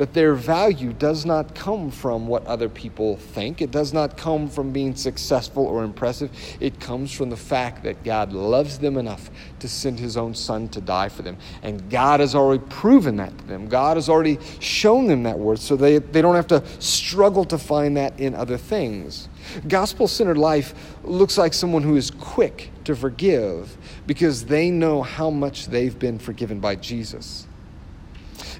that 0.00 0.14
their 0.14 0.34
value 0.34 0.94
does 0.94 1.26
not 1.26 1.54
come 1.54 1.90
from 1.90 2.26
what 2.26 2.46
other 2.46 2.70
people 2.70 3.18
think. 3.18 3.60
It 3.60 3.70
does 3.70 3.92
not 3.92 4.16
come 4.16 4.48
from 4.48 4.72
being 4.72 4.94
successful 4.94 5.66
or 5.66 5.84
impressive. 5.84 6.30
It 6.58 6.80
comes 6.80 7.12
from 7.12 7.28
the 7.28 7.36
fact 7.36 7.82
that 7.82 8.02
God 8.02 8.32
loves 8.32 8.78
them 8.78 8.96
enough 8.96 9.30
to 9.58 9.68
send 9.68 9.98
his 9.98 10.16
own 10.16 10.34
son 10.34 10.68
to 10.68 10.80
die 10.80 11.10
for 11.10 11.20
them. 11.20 11.36
And 11.62 11.90
God 11.90 12.20
has 12.20 12.34
already 12.34 12.64
proven 12.70 13.16
that 13.16 13.36
to 13.36 13.44
them. 13.44 13.68
God 13.68 13.98
has 13.98 14.08
already 14.08 14.38
shown 14.58 15.06
them 15.06 15.24
that 15.24 15.38
worth, 15.38 15.60
so 15.60 15.76
they, 15.76 15.98
they 15.98 16.22
don't 16.22 16.34
have 16.34 16.46
to 16.46 16.64
struggle 16.78 17.44
to 17.44 17.58
find 17.58 17.98
that 17.98 18.18
in 18.18 18.34
other 18.34 18.56
things. 18.56 19.28
Gospel 19.68 20.08
centered 20.08 20.38
life 20.38 20.96
looks 21.04 21.36
like 21.36 21.52
someone 21.52 21.82
who 21.82 21.96
is 21.96 22.10
quick 22.10 22.70
to 22.84 22.96
forgive 22.96 23.76
because 24.06 24.46
they 24.46 24.70
know 24.70 25.02
how 25.02 25.28
much 25.28 25.66
they've 25.66 25.98
been 25.98 26.18
forgiven 26.18 26.58
by 26.58 26.74
Jesus. 26.74 27.46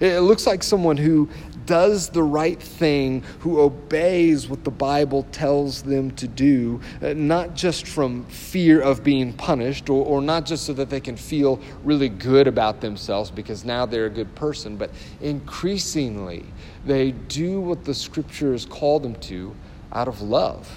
It 0.01 0.21
looks 0.21 0.47
like 0.47 0.63
someone 0.63 0.97
who 0.97 1.29
does 1.67 2.09
the 2.09 2.23
right 2.23 2.61
thing, 2.61 3.23
who 3.41 3.61
obeys 3.61 4.49
what 4.49 4.65
the 4.65 4.71
Bible 4.71 5.25
tells 5.31 5.83
them 5.83 6.11
to 6.13 6.27
do, 6.27 6.81
uh, 7.03 7.13
not 7.13 7.55
just 7.55 7.87
from 7.87 8.25
fear 8.25 8.81
of 8.81 9.05
being 9.05 9.33
punished 9.35 9.91
or, 9.91 10.05
or 10.05 10.23
not 10.23 10.47
just 10.47 10.65
so 10.65 10.73
that 10.73 10.91
they 10.91 11.01
can 11.01 11.17
feel 11.17 11.61
really 11.85 12.09
good 12.09 12.49
about 12.49 12.81
themselves 12.81 13.31
because 13.31 13.65
now 13.65 13.87
they're 13.87 14.07
a 14.07 14.11
good 14.11 14.35
person, 14.35 14.77
but 14.77 14.91
increasingly 15.21 16.45
they 16.87 17.13
do 17.13 17.61
what 17.61 17.85
the 17.85 17.95
scriptures 17.95 18.65
call 18.67 18.99
them 18.99 19.15
to 19.17 19.55
out 19.93 20.09
of 20.09 20.23
love. 20.23 20.69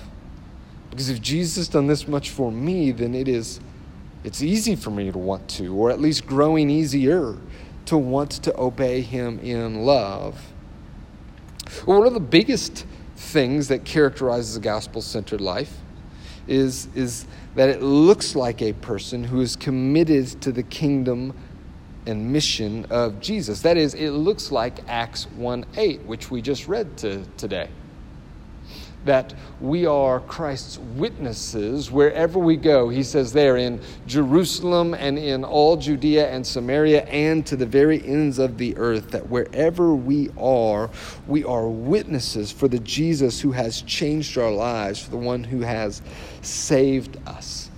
Because 0.90 1.10
if 1.10 1.22
Jesus 1.22 1.68
done 1.68 1.88
this 1.88 2.08
much 2.08 2.30
for 2.30 2.52
me, 2.52 2.92
then 2.92 3.16
it 3.16 3.28
is 3.28 3.60
it's 4.24 4.42
easy 4.42 4.76
for 4.76 4.90
me 4.90 5.12
to 5.12 5.18
want 5.18 5.50
to, 5.50 5.76
or 5.76 5.92
at 5.92 6.00
least 6.00 6.26
growing 6.26 6.70
easier 6.70 7.36
to 7.86 7.98
want 7.98 8.32
to 8.32 8.58
obey 8.60 9.02
him 9.02 9.40
in 9.40 9.84
love. 9.84 10.54
Well, 11.86 12.00
one 12.00 12.08
of 12.08 12.14
the 12.14 12.20
biggest 12.20 12.86
things 13.16 13.68
that 13.70 13.86
characterizes 13.86 14.56
a 14.56 14.60
gospel 14.60 15.02
centered 15.02 15.42
life 15.42 15.78
is, 16.48 16.88
is 16.96 17.26
that 17.56 17.70
it 17.70 17.82
looks 17.82 18.36
like 18.36 18.62
a 18.62 18.74
person 18.74 19.24
who 19.24 19.42
is 19.42 19.56
committed 19.56 20.42
to 20.42 20.52
the 20.52 20.64
kingdom 20.64 21.34
and 22.06 22.32
mission 22.32 22.86
of 22.90 23.20
Jesus. 23.22 23.62
That 23.62 23.78
is, 23.78 23.94
it 23.94 24.12
looks 24.12 24.52
like 24.52 24.80
Acts 24.88 25.26
1 25.36 25.66
8, 25.78 26.02
which 26.02 26.30
we 26.30 26.42
just 26.42 26.68
read 26.68 26.98
to, 26.98 27.24
today 27.38 27.70
that 29.06 29.34
we 29.60 29.86
are 29.86 30.20
Christ's 30.22 30.78
witnesses 30.78 31.92
wherever 31.92 32.40
we 32.40 32.56
go. 32.56 32.90
He 32.90 33.04
says 33.04 33.34
there 33.34 33.58
in 33.58 33.82
Jerusalem 34.08 34.94
and 34.94 35.18
in 35.18 35.44
all 35.44 35.78
Judea 35.78 36.30
and 36.30 36.46
Samaria 36.46 37.04
and 37.06 37.46
to 37.46 37.56
the 37.56 37.66
very 37.66 38.06
ends 38.06 38.40
of 38.40 38.58
the 38.58 38.78
earth, 38.78 39.12
that 39.12 39.30
wherever 39.30 39.94
we 39.94 40.30
are, 40.38 40.90
we 41.28 41.44
are 41.44 41.68
witnesses 41.68 42.52
for 42.52 42.68
the 42.68 42.80
Jesus 42.80 43.42
who 43.42 43.52
has 43.52 43.82
changed 43.82 44.38
our 44.38 44.52
lives, 44.52 45.04
for 45.04 45.12
the 45.12 45.18
one 45.18 45.44
who 45.44 45.62
has 45.62 46.02
saved 46.42 47.18
us. 47.28 47.70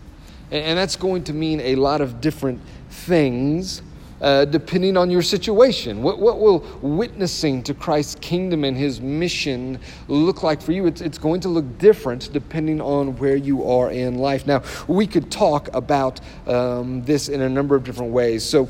And 0.51 0.77
that's 0.77 0.95
going 0.95 1.23
to 1.25 1.33
mean 1.33 1.59
a 1.59 1.75
lot 1.75 2.01
of 2.01 2.21
different 2.21 2.61
things 2.89 3.81
uh, 4.21 4.45
depending 4.45 4.97
on 4.97 5.09
your 5.09 5.21
situation. 5.21 6.01
What, 6.01 6.19
what 6.19 6.39
will 6.39 6.59
witnessing 6.81 7.63
to 7.63 7.73
Christ's 7.73 8.15
kingdom 8.15 8.63
and 8.63 8.77
his 8.77 9.01
mission 9.01 9.79
look 10.07 10.43
like 10.43 10.61
for 10.61 10.71
you? 10.71 10.85
It's, 10.85 11.01
it's 11.01 11.17
going 11.17 11.41
to 11.41 11.49
look 11.49 11.77
different 11.77 12.31
depending 12.31 12.81
on 12.81 13.17
where 13.17 13.35
you 13.35 13.69
are 13.69 13.91
in 13.91 14.17
life. 14.17 14.47
Now, 14.47 14.63
we 14.87 15.07
could 15.07 15.31
talk 15.31 15.69
about 15.73 16.21
um, 16.47 17.03
this 17.03 17.29
in 17.29 17.41
a 17.41 17.49
number 17.49 17.75
of 17.75 17.83
different 17.83 18.11
ways. 18.11 18.43
So, 18.43 18.69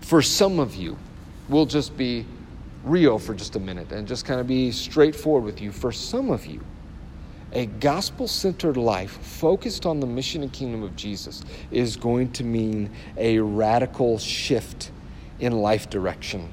for 0.00 0.20
some 0.20 0.58
of 0.58 0.74
you, 0.74 0.98
we'll 1.48 1.66
just 1.66 1.96
be 1.96 2.26
real 2.84 3.18
for 3.18 3.34
just 3.34 3.56
a 3.56 3.60
minute 3.60 3.90
and 3.92 4.06
just 4.06 4.24
kind 4.26 4.38
of 4.40 4.46
be 4.46 4.70
straightforward 4.70 5.44
with 5.44 5.60
you. 5.60 5.72
For 5.72 5.90
some 5.90 6.30
of 6.30 6.44
you, 6.44 6.60
a 7.54 7.66
gospel 7.66 8.26
centered 8.26 8.76
life 8.76 9.12
focused 9.22 9.86
on 9.86 10.00
the 10.00 10.06
mission 10.06 10.42
and 10.42 10.52
kingdom 10.52 10.82
of 10.82 10.96
Jesus 10.96 11.42
is 11.70 11.96
going 11.96 12.32
to 12.32 12.44
mean 12.44 12.90
a 13.16 13.38
radical 13.38 14.18
shift 14.18 14.90
in 15.38 15.52
life 15.52 15.88
direction. 15.88 16.52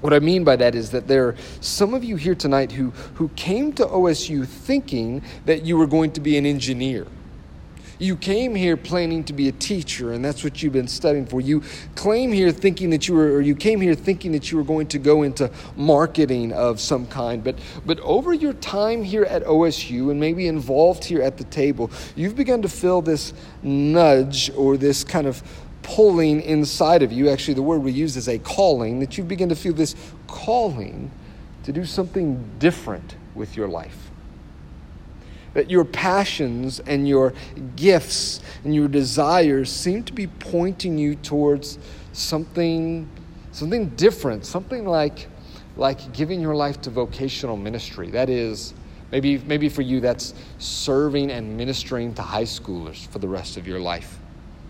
What 0.00 0.12
I 0.12 0.20
mean 0.20 0.44
by 0.44 0.56
that 0.56 0.74
is 0.74 0.90
that 0.90 1.08
there 1.08 1.28
are 1.28 1.36
some 1.60 1.94
of 1.94 2.04
you 2.04 2.16
here 2.16 2.34
tonight 2.34 2.72
who, 2.72 2.90
who 3.14 3.28
came 3.30 3.72
to 3.74 3.86
OSU 3.86 4.46
thinking 4.46 5.22
that 5.46 5.64
you 5.64 5.76
were 5.76 5.86
going 5.86 6.12
to 6.12 6.20
be 6.20 6.36
an 6.36 6.46
engineer 6.46 7.06
you 7.98 8.16
came 8.16 8.54
here 8.54 8.76
planning 8.76 9.24
to 9.24 9.32
be 9.32 9.48
a 9.48 9.52
teacher, 9.52 10.12
and 10.12 10.24
that's 10.24 10.44
what 10.44 10.62
you've 10.62 10.72
been 10.72 10.88
studying 10.88 11.26
for. 11.26 11.40
You 11.40 11.62
claim 11.94 12.32
here 12.32 12.50
thinking 12.52 12.90
that 12.90 13.08
you 13.08 13.14
were, 13.14 13.32
or 13.32 13.40
you 13.40 13.54
came 13.54 13.80
here 13.80 13.94
thinking 13.94 14.32
that 14.32 14.50
you 14.50 14.58
were 14.58 14.64
going 14.64 14.86
to 14.88 14.98
go 14.98 15.22
into 15.22 15.50
marketing 15.76 16.52
of 16.52 16.80
some 16.80 17.06
kind. 17.06 17.42
But, 17.42 17.58
but 17.86 17.98
over 18.00 18.34
your 18.34 18.52
time 18.54 19.02
here 19.02 19.24
at 19.24 19.44
OSU 19.44 20.10
and 20.10 20.20
maybe 20.20 20.46
involved 20.46 21.04
here 21.04 21.22
at 21.22 21.38
the 21.38 21.44
table, 21.44 21.90
you've 22.14 22.36
begun 22.36 22.62
to 22.62 22.68
feel 22.68 23.00
this 23.00 23.32
nudge 23.62 24.50
or 24.56 24.76
this 24.76 25.02
kind 25.02 25.26
of 25.26 25.42
pulling 25.82 26.42
inside 26.42 27.02
of 27.02 27.12
you. 27.12 27.30
Actually, 27.30 27.54
the 27.54 27.62
word 27.62 27.82
we 27.82 27.92
use 27.92 28.16
is 28.16 28.28
a 28.28 28.38
calling, 28.38 29.00
that 29.00 29.16
you 29.16 29.24
begin 29.24 29.48
to 29.48 29.56
feel 29.56 29.72
this 29.72 29.94
calling 30.26 31.10
to 31.62 31.72
do 31.72 31.84
something 31.84 32.44
different 32.58 33.16
with 33.34 33.56
your 33.56 33.68
life 33.68 34.05
that 35.56 35.70
your 35.70 35.86
passions 35.86 36.80
and 36.80 37.08
your 37.08 37.32
gifts 37.76 38.40
and 38.62 38.74
your 38.74 38.88
desires 38.88 39.72
seem 39.72 40.04
to 40.04 40.12
be 40.12 40.26
pointing 40.26 40.98
you 40.98 41.14
towards 41.14 41.78
something 42.12 43.08
something 43.52 43.88
different 43.96 44.44
something 44.44 44.86
like 44.86 45.28
like 45.76 46.12
giving 46.12 46.40
your 46.40 46.54
life 46.54 46.80
to 46.82 46.90
vocational 46.90 47.56
ministry. 47.56 48.10
That 48.10 48.28
is 48.28 48.74
maybe 49.12 49.38
maybe 49.38 49.68
for 49.68 49.82
you 49.82 50.00
that's 50.00 50.34
serving 50.58 51.30
and 51.30 51.56
ministering 51.56 52.14
to 52.14 52.22
high 52.22 52.44
schoolers 52.44 53.06
for 53.08 53.18
the 53.18 53.28
rest 53.28 53.56
of 53.56 53.66
your 53.66 53.80
life 53.80 54.18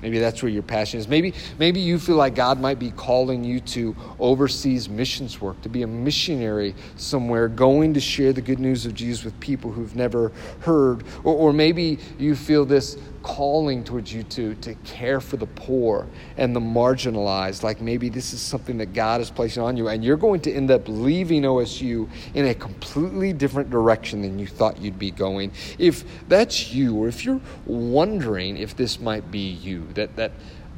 Maybe 0.06 0.20
that's 0.20 0.40
where 0.40 0.52
your 0.52 0.62
passion 0.62 1.00
is. 1.00 1.08
Maybe, 1.08 1.34
maybe 1.58 1.80
you 1.80 1.98
feel 1.98 2.14
like 2.14 2.36
God 2.36 2.60
might 2.60 2.78
be 2.78 2.92
calling 2.92 3.42
you 3.42 3.58
to 3.58 3.96
overseas 4.20 4.88
missions 4.88 5.40
work, 5.40 5.60
to 5.62 5.68
be 5.68 5.82
a 5.82 5.86
missionary 5.88 6.76
somewhere, 6.94 7.48
going 7.48 7.92
to 7.94 7.98
share 7.98 8.32
the 8.32 8.40
good 8.40 8.60
news 8.60 8.86
of 8.86 8.94
Jesus 8.94 9.24
with 9.24 9.40
people 9.40 9.72
who've 9.72 9.96
never 9.96 10.30
heard. 10.60 11.02
Or, 11.24 11.34
or 11.34 11.52
maybe 11.52 11.98
you 12.20 12.36
feel 12.36 12.64
this 12.64 12.96
calling 13.26 13.82
towards 13.82 14.12
you 14.12 14.22
to, 14.22 14.54
to 14.54 14.72
care 14.76 15.20
for 15.20 15.36
the 15.36 15.46
poor 15.46 16.06
and 16.36 16.54
the 16.54 16.60
marginalized. 16.60 17.64
Like 17.64 17.80
maybe 17.80 18.08
this 18.08 18.32
is 18.32 18.40
something 18.40 18.78
that 18.78 18.92
God 18.94 19.20
is 19.20 19.32
placing 19.32 19.64
on 19.64 19.76
you, 19.76 19.88
and 19.88 20.04
you're 20.04 20.16
going 20.16 20.40
to 20.42 20.52
end 20.52 20.70
up 20.70 20.86
leaving 20.86 21.42
OSU 21.42 22.08
in 22.34 22.46
a 22.46 22.54
completely 22.54 23.32
different 23.32 23.68
direction 23.68 24.22
than 24.22 24.38
you 24.38 24.46
thought 24.46 24.80
you'd 24.80 24.98
be 24.98 25.10
going. 25.10 25.50
If 25.76 26.04
that's 26.28 26.72
you, 26.72 26.94
or 26.94 27.08
if 27.08 27.24
you're 27.24 27.40
wondering 27.66 28.58
if 28.58 28.76
this 28.76 29.00
might 29.00 29.28
be 29.28 29.40
you, 29.40 29.88
that, 29.94 30.14
that 30.14 30.30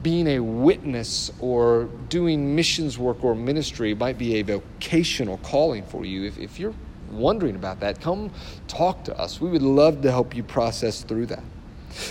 being 0.02 0.26
a 0.28 0.40
witness 0.40 1.30
or 1.40 1.84
doing 2.08 2.56
missions 2.56 2.96
work 2.98 3.22
or 3.22 3.34
ministry 3.34 3.92
might 3.94 4.16
be 4.16 4.36
a 4.36 4.42
vocational 4.42 5.36
calling 5.38 5.84
for 5.84 6.06
you. 6.06 6.24
If, 6.24 6.38
if 6.38 6.58
you're 6.58 6.74
wondering 7.10 7.56
about 7.56 7.80
that, 7.80 8.00
come 8.00 8.30
talk 8.68 9.04
to 9.04 9.18
us. 9.18 9.38
We 9.38 9.50
would 9.50 9.60
love 9.60 10.00
to 10.00 10.10
help 10.10 10.34
you 10.34 10.42
process 10.42 11.02
through 11.02 11.26
that. 11.26 11.42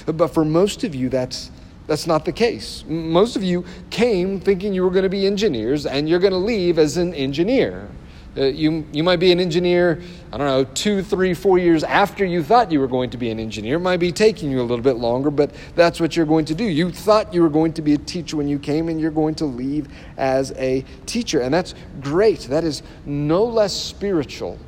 But 0.05 0.29
for 0.29 0.45
most 0.45 0.83
of 0.83 0.95
you, 0.95 1.09
that's, 1.09 1.51
that's 1.87 2.07
not 2.07 2.25
the 2.25 2.31
case. 2.31 2.83
Most 2.87 3.35
of 3.35 3.43
you 3.43 3.65
came 3.89 4.39
thinking 4.39 4.73
you 4.73 4.83
were 4.83 4.91
going 4.91 5.03
to 5.03 5.09
be 5.09 5.25
engineers 5.25 5.85
and 5.85 6.07
you're 6.07 6.19
going 6.19 6.33
to 6.33 6.37
leave 6.37 6.79
as 6.79 6.97
an 6.97 7.13
engineer. 7.13 7.89
Uh, 8.37 8.43
you, 8.43 8.85
you 8.91 9.03
might 9.03 9.17
be 9.17 9.31
an 9.31 9.39
engineer, 9.39 9.99
I 10.31 10.37
don't 10.37 10.45
know, 10.45 10.63
two, 10.63 11.01
three, 11.01 11.33
four 11.33 11.57
years 11.57 11.83
after 11.83 12.23
you 12.23 12.43
thought 12.43 12.71
you 12.71 12.79
were 12.79 12.87
going 12.87 13.09
to 13.09 13.17
be 13.17 13.31
an 13.31 13.39
engineer. 13.39 13.77
It 13.77 13.79
might 13.79 13.97
be 13.97 14.11
taking 14.11 14.51
you 14.51 14.61
a 14.61 14.63
little 14.63 14.83
bit 14.83 14.97
longer, 14.97 15.31
but 15.31 15.55
that's 15.75 15.99
what 15.99 16.15
you're 16.15 16.27
going 16.27 16.45
to 16.45 16.53
do. 16.53 16.63
You 16.63 16.91
thought 16.91 17.33
you 17.33 17.41
were 17.41 17.49
going 17.49 17.73
to 17.73 17.81
be 17.81 17.95
a 17.95 17.97
teacher 17.97 18.37
when 18.37 18.47
you 18.47 18.59
came, 18.59 18.89
and 18.89 19.01
you're 19.01 19.09
going 19.09 19.33
to 19.35 19.45
leave 19.45 19.87
as 20.17 20.51
a 20.51 20.85
teacher. 21.07 21.41
And 21.41 21.51
that's 21.51 21.73
great. 21.99 22.41
That 22.41 22.63
is 22.63 22.83
no 23.05 23.43
less 23.43 23.73
spiritual 23.73 24.59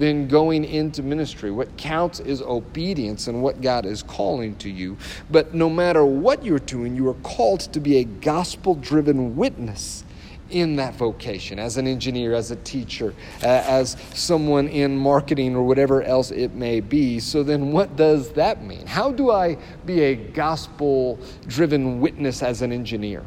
than 0.00 0.26
going 0.26 0.64
into 0.64 1.02
ministry. 1.02 1.50
What 1.50 1.76
counts 1.76 2.20
is 2.20 2.40
obedience 2.40 3.28
and 3.28 3.42
what 3.42 3.60
God 3.60 3.84
is 3.84 4.02
calling 4.02 4.56
to 4.56 4.70
you. 4.70 4.96
But 5.30 5.52
no 5.52 5.68
matter 5.68 6.06
what 6.06 6.42
you're 6.42 6.58
doing, 6.58 6.96
you 6.96 7.06
are 7.08 7.14
called 7.22 7.60
to 7.60 7.80
be 7.80 7.98
a 7.98 8.04
gospel 8.04 8.74
driven 8.74 9.36
witness 9.36 10.02
in 10.48 10.76
that 10.76 10.94
vocation 10.94 11.58
as 11.58 11.76
an 11.76 11.86
engineer, 11.86 12.32
as 12.34 12.50
a 12.50 12.56
teacher, 12.56 13.14
uh, 13.42 13.46
as 13.46 13.96
someone 14.14 14.68
in 14.68 14.96
marketing 14.96 15.54
or 15.54 15.62
whatever 15.62 16.02
else 16.02 16.30
it 16.30 16.54
may 16.54 16.80
be. 16.80 17.20
So, 17.20 17.42
then 17.42 17.70
what 17.70 17.94
does 17.94 18.32
that 18.32 18.64
mean? 18.64 18.86
How 18.86 19.12
do 19.12 19.30
I 19.30 19.58
be 19.84 20.00
a 20.00 20.14
gospel 20.14 21.18
driven 21.46 22.00
witness 22.00 22.42
as 22.42 22.62
an 22.62 22.72
engineer? 22.72 23.22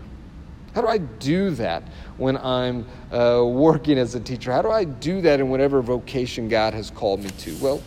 How 0.73 0.81
do 0.81 0.87
I 0.87 0.97
do 0.97 1.51
that 1.51 1.83
when 2.17 2.37
I'm 2.37 2.87
uh, 3.11 3.43
working 3.45 3.99
as 3.99 4.15
a 4.15 4.19
teacher? 4.19 4.51
How 4.51 4.61
do 4.61 4.71
I 4.71 4.83
do 4.83 5.21
that 5.21 5.39
in 5.39 5.49
whatever 5.49 5.81
vocation 5.81 6.49
God 6.49 6.73
has 6.73 6.89
called 6.89 7.23
me 7.23 7.29
to? 7.29 7.55
Well, 7.57 7.81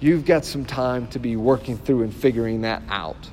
you've 0.00 0.24
got 0.24 0.44
some 0.44 0.64
time 0.64 1.06
to 1.08 1.18
be 1.18 1.36
working 1.36 1.76
through 1.76 2.02
and 2.02 2.14
figuring 2.14 2.62
that 2.62 2.82
out. 2.88 3.30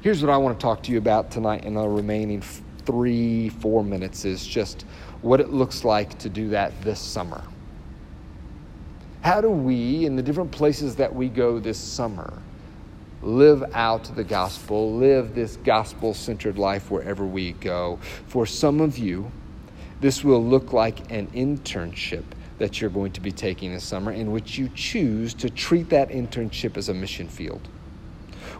Here's 0.00 0.22
what 0.22 0.30
I 0.30 0.36
want 0.36 0.58
to 0.58 0.62
talk 0.62 0.82
to 0.84 0.92
you 0.92 0.98
about 0.98 1.30
tonight 1.30 1.64
in 1.64 1.74
the 1.74 1.86
remaining 1.86 2.40
three, 2.86 3.48
four 3.48 3.84
minutes 3.84 4.24
is 4.24 4.46
just 4.46 4.82
what 5.22 5.40
it 5.40 5.50
looks 5.50 5.84
like 5.84 6.18
to 6.20 6.28
do 6.28 6.48
that 6.50 6.72
this 6.82 7.00
summer. 7.00 7.42
How 9.22 9.40
do 9.40 9.50
we, 9.50 10.06
in 10.06 10.16
the 10.16 10.22
different 10.22 10.50
places 10.50 10.96
that 10.96 11.14
we 11.14 11.28
go 11.28 11.58
this 11.58 11.78
summer, 11.78 12.32
live 13.22 13.62
out 13.74 14.04
the 14.16 14.24
gospel, 14.24 14.94
live 14.94 15.34
this 15.34 15.56
gospel 15.56 16.14
centered 16.14 16.58
life 16.58 16.90
wherever 16.90 17.24
we 17.24 17.52
go. 17.52 17.98
For 18.26 18.46
some 18.46 18.80
of 18.80 18.98
you, 18.98 19.30
this 20.00 20.24
will 20.24 20.42
look 20.42 20.72
like 20.72 21.10
an 21.12 21.26
internship 21.28 22.24
that 22.58 22.80
you're 22.80 22.90
going 22.90 23.12
to 23.12 23.20
be 23.20 23.32
taking 23.32 23.72
this 23.72 23.84
summer, 23.84 24.12
in 24.12 24.32
which 24.32 24.58
you 24.58 24.68
choose 24.74 25.34
to 25.34 25.48
treat 25.48 25.88
that 25.90 26.10
internship 26.10 26.76
as 26.76 26.88
a 26.88 26.94
mission 26.94 27.28
field. 27.28 27.68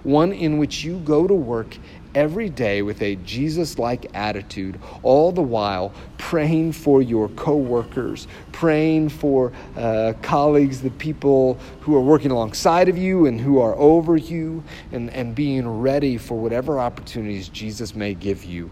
One 0.02 0.32
in 0.32 0.58
which 0.58 0.82
you 0.82 0.98
go 1.00 1.26
to 1.26 1.34
work 1.34 1.76
every 2.14 2.48
day 2.48 2.82
with 2.82 3.02
a 3.02 3.16
Jesus 3.16 3.78
like 3.78 4.06
attitude, 4.14 4.80
all 5.02 5.32
the 5.32 5.42
while 5.42 5.92
praying 6.18 6.72
for 6.72 7.02
your 7.02 7.28
coworkers, 7.30 8.26
praying 8.52 9.10
for 9.10 9.52
uh, 9.76 10.14
colleagues, 10.22 10.80
the 10.82 10.90
people 10.90 11.54
who 11.80 11.94
are 11.96 12.00
working 12.00 12.30
alongside 12.30 12.88
of 12.88 12.98
you 12.98 13.26
and 13.26 13.40
who 13.40 13.60
are 13.60 13.74
over 13.76 14.16
you, 14.16 14.62
and, 14.92 15.10
and 15.10 15.34
being 15.34 15.68
ready 15.80 16.16
for 16.16 16.38
whatever 16.38 16.78
opportunities 16.78 17.48
Jesus 17.48 17.94
may 17.94 18.14
give 18.14 18.44
you 18.44 18.70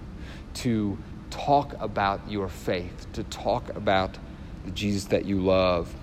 to 0.55 0.99
talk 1.31 1.75
about 1.81 2.21
your 2.29 2.49
faith, 2.49 3.07
to 3.13 3.23
talk 3.25 3.75
about 3.77 4.19
the 4.65 4.71
Jesus 4.71 5.05
that 5.07 5.25
you 5.25 5.41
love. 5.41 5.95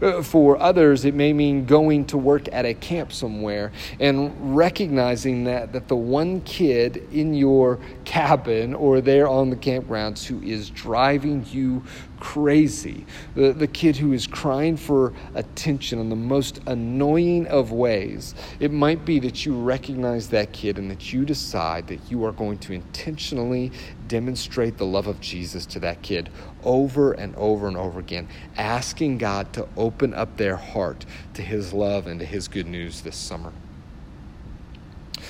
Uh, 0.00 0.22
for 0.22 0.60
others, 0.60 1.04
it 1.04 1.14
may 1.14 1.32
mean 1.32 1.64
going 1.64 2.04
to 2.06 2.18
work 2.18 2.48
at 2.52 2.64
a 2.64 2.74
camp 2.74 3.12
somewhere 3.12 3.72
and 4.00 4.56
recognizing 4.56 5.44
that, 5.44 5.72
that 5.72 5.88
the 5.88 5.96
one 5.96 6.40
kid 6.42 7.06
in 7.12 7.34
your 7.34 7.78
cabin 8.04 8.74
or 8.74 9.00
there 9.00 9.28
on 9.28 9.50
the 9.50 9.56
campgrounds 9.56 10.24
who 10.24 10.40
is 10.42 10.70
driving 10.70 11.44
you 11.50 11.82
crazy, 12.24 13.04
the, 13.34 13.52
the 13.52 13.66
kid 13.66 13.94
who 13.98 14.14
is 14.14 14.26
crying 14.26 14.78
for 14.78 15.12
attention 15.34 15.98
in 15.98 16.08
the 16.08 16.16
most 16.16 16.58
annoying 16.66 17.46
of 17.48 17.70
ways, 17.70 18.34
it 18.60 18.72
might 18.72 19.04
be 19.04 19.18
that 19.20 19.44
you 19.44 19.54
recognize 19.54 20.30
that 20.30 20.50
kid 20.50 20.78
and 20.78 20.90
that 20.90 21.12
you 21.12 21.26
decide 21.26 21.86
that 21.86 22.00
you 22.10 22.24
are 22.24 22.32
going 22.32 22.56
to 22.56 22.72
intentionally 22.72 23.70
demonstrate 24.08 24.78
the 24.78 24.86
love 24.86 25.06
of 25.06 25.20
Jesus 25.20 25.66
to 25.66 25.78
that 25.78 26.00
kid 26.00 26.30
over 26.64 27.12
and 27.12 27.36
over 27.36 27.68
and 27.68 27.76
over 27.76 28.00
again, 28.00 28.26
asking 28.56 29.18
God 29.18 29.52
to 29.52 29.68
open 29.76 30.14
up 30.14 30.38
their 30.38 30.56
heart 30.56 31.04
to 31.34 31.42
His 31.42 31.74
love 31.74 32.06
and 32.06 32.18
to 32.20 32.26
His 32.26 32.48
good 32.48 32.66
news 32.66 33.02
this 33.02 33.16
summer. 33.16 33.52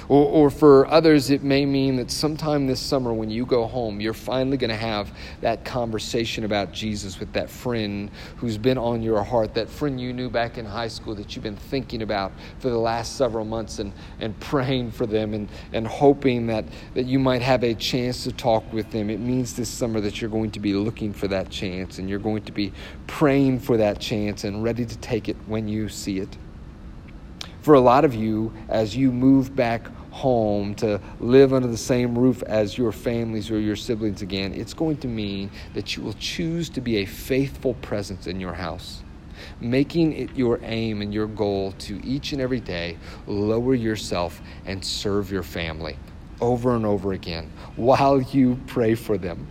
Or, 0.08 0.26
or 0.26 0.50
for 0.50 0.86
others, 0.86 1.30
it 1.30 1.42
may 1.42 1.64
mean 1.64 1.96
that 1.96 2.10
sometime 2.10 2.66
this 2.66 2.80
summer 2.80 3.12
when 3.12 3.30
you 3.30 3.46
go 3.46 3.66
home, 3.66 4.00
you're 4.00 4.12
finally 4.14 4.56
going 4.56 4.70
to 4.70 4.76
have 4.76 5.16
that 5.40 5.64
conversation 5.64 6.44
about 6.44 6.72
Jesus 6.72 7.20
with 7.20 7.32
that 7.32 7.50
friend 7.50 8.10
who's 8.36 8.58
been 8.58 8.78
on 8.78 9.02
your 9.02 9.22
heart, 9.22 9.54
that 9.54 9.68
friend 9.68 10.00
you 10.00 10.12
knew 10.12 10.28
back 10.30 10.58
in 10.58 10.64
high 10.64 10.88
school 10.88 11.14
that 11.14 11.34
you've 11.34 11.42
been 11.42 11.56
thinking 11.56 12.02
about 12.02 12.32
for 12.58 12.70
the 12.70 12.78
last 12.78 13.16
several 13.16 13.44
months 13.44 13.78
and, 13.78 13.92
and 14.20 14.38
praying 14.40 14.90
for 14.90 15.06
them 15.06 15.34
and, 15.34 15.48
and 15.72 15.86
hoping 15.86 16.46
that, 16.46 16.64
that 16.94 17.06
you 17.06 17.18
might 17.18 17.42
have 17.42 17.64
a 17.64 17.74
chance 17.74 18.24
to 18.24 18.32
talk 18.32 18.70
with 18.72 18.90
them. 18.90 19.10
It 19.10 19.20
means 19.20 19.54
this 19.54 19.68
summer 19.68 20.00
that 20.00 20.20
you're 20.20 20.30
going 20.30 20.50
to 20.52 20.60
be 20.60 20.74
looking 20.74 21.12
for 21.12 21.28
that 21.28 21.50
chance 21.50 21.98
and 21.98 22.08
you're 22.08 22.18
going 22.18 22.42
to 22.44 22.52
be 22.52 22.72
praying 23.06 23.60
for 23.60 23.76
that 23.76 24.00
chance 24.00 24.44
and 24.44 24.62
ready 24.62 24.84
to 24.84 24.98
take 24.98 25.28
it 25.28 25.36
when 25.46 25.68
you 25.68 25.88
see 25.88 26.18
it 26.18 26.36
for 27.64 27.72
a 27.72 27.80
lot 27.80 28.04
of 28.04 28.14
you, 28.14 28.52
as 28.68 28.94
you 28.94 29.10
move 29.10 29.56
back 29.56 29.86
home 30.10 30.74
to 30.74 31.00
live 31.18 31.54
under 31.54 31.66
the 31.66 31.78
same 31.78 32.16
roof 32.16 32.42
as 32.42 32.76
your 32.76 32.92
families 32.92 33.50
or 33.50 33.58
your 33.58 33.74
siblings 33.74 34.20
again, 34.20 34.52
it's 34.52 34.74
going 34.74 34.98
to 34.98 35.08
mean 35.08 35.50
that 35.72 35.96
you 35.96 36.02
will 36.02 36.12
choose 36.12 36.68
to 36.68 36.82
be 36.82 36.98
a 36.98 37.06
faithful 37.06 37.72
presence 37.80 38.26
in 38.26 38.38
your 38.38 38.52
house. 38.52 39.02
Making 39.62 40.12
it 40.12 40.36
your 40.36 40.60
aim 40.62 41.00
and 41.00 41.14
your 41.14 41.26
goal 41.26 41.72
to 41.78 42.04
each 42.04 42.32
and 42.32 42.40
every 42.42 42.60
day 42.60 42.98
lower 43.26 43.74
yourself 43.74 44.42
and 44.66 44.84
serve 44.84 45.32
your 45.32 45.42
family 45.42 45.96
over 46.42 46.76
and 46.76 46.84
over 46.84 47.14
again 47.14 47.50
while 47.76 48.20
you 48.20 48.60
pray 48.66 48.94
for 48.94 49.16
them 49.16 49.46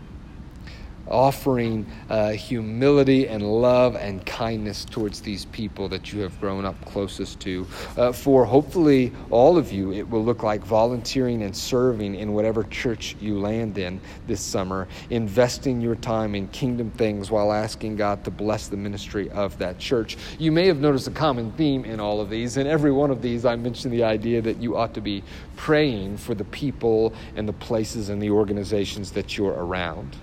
offering 1.07 1.85
uh, 2.09 2.31
humility 2.31 3.27
and 3.27 3.43
love 3.43 3.95
and 3.95 4.25
kindness 4.25 4.85
towards 4.85 5.21
these 5.21 5.45
people 5.45 5.89
that 5.89 6.13
you 6.13 6.21
have 6.21 6.39
grown 6.39 6.65
up 6.65 6.79
closest 6.85 7.39
to. 7.41 7.67
Uh, 7.97 8.11
for 8.11 8.45
hopefully 8.45 9.11
all 9.29 9.57
of 9.57 9.71
you, 9.71 9.91
it 9.93 10.07
will 10.09 10.23
look 10.23 10.43
like 10.43 10.61
volunteering 10.61 11.43
and 11.43 11.55
serving 11.55 12.15
in 12.15 12.33
whatever 12.33 12.63
church 12.63 13.15
you 13.19 13.39
land 13.39 13.77
in 13.77 13.99
this 14.27 14.41
summer, 14.41 14.87
investing 15.09 15.81
your 15.81 15.95
time 15.95 16.35
in 16.35 16.47
kingdom 16.49 16.89
things 16.91 17.29
while 17.29 17.51
asking 17.51 17.95
God 17.95 18.23
to 18.25 18.31
bless 18.31 18.67
the 18.67 18.77
ministry 18.77 19.29
of 19.31 19.57
that 19.57 19.79
church. 19.79 20.17
You 20.39 20.51
may 20.51 20.67
have 20.67 20.79
noticed 20.79 21.07
a 21.07 21.11
common 21.11 21.51
theme 21.53 21.85
in 21.85 21.99
all 21.99 22.21
of 22.21 22.29
these. 22.29 22.57
In 22.57 22.67
every 22.67 22.91
one 22.91 23.11
of 23.11 23.21
these, 23.21 23.45
I 23.45 23.55
mentioned 23.55 23.93
the 23.93 24.03
idea 24.03 24.41
that 24.41 24.57
you 24.57 24.77
ought 24.77 24.93
to 24.93 25.01
be 25.01 25.23
praying 25.55 26.17
for 26.17 26.35
the 26.35 26.45
people 26.45 27.13
and 27.35 27.47
the 27.47 27.53
places 27.53 28.09
and 28.09 28.21
the 28.21 28.29
organizations 28.29 29.11
that 29.11 29.37
you're 29.37 29.53
around. 29.53 30.15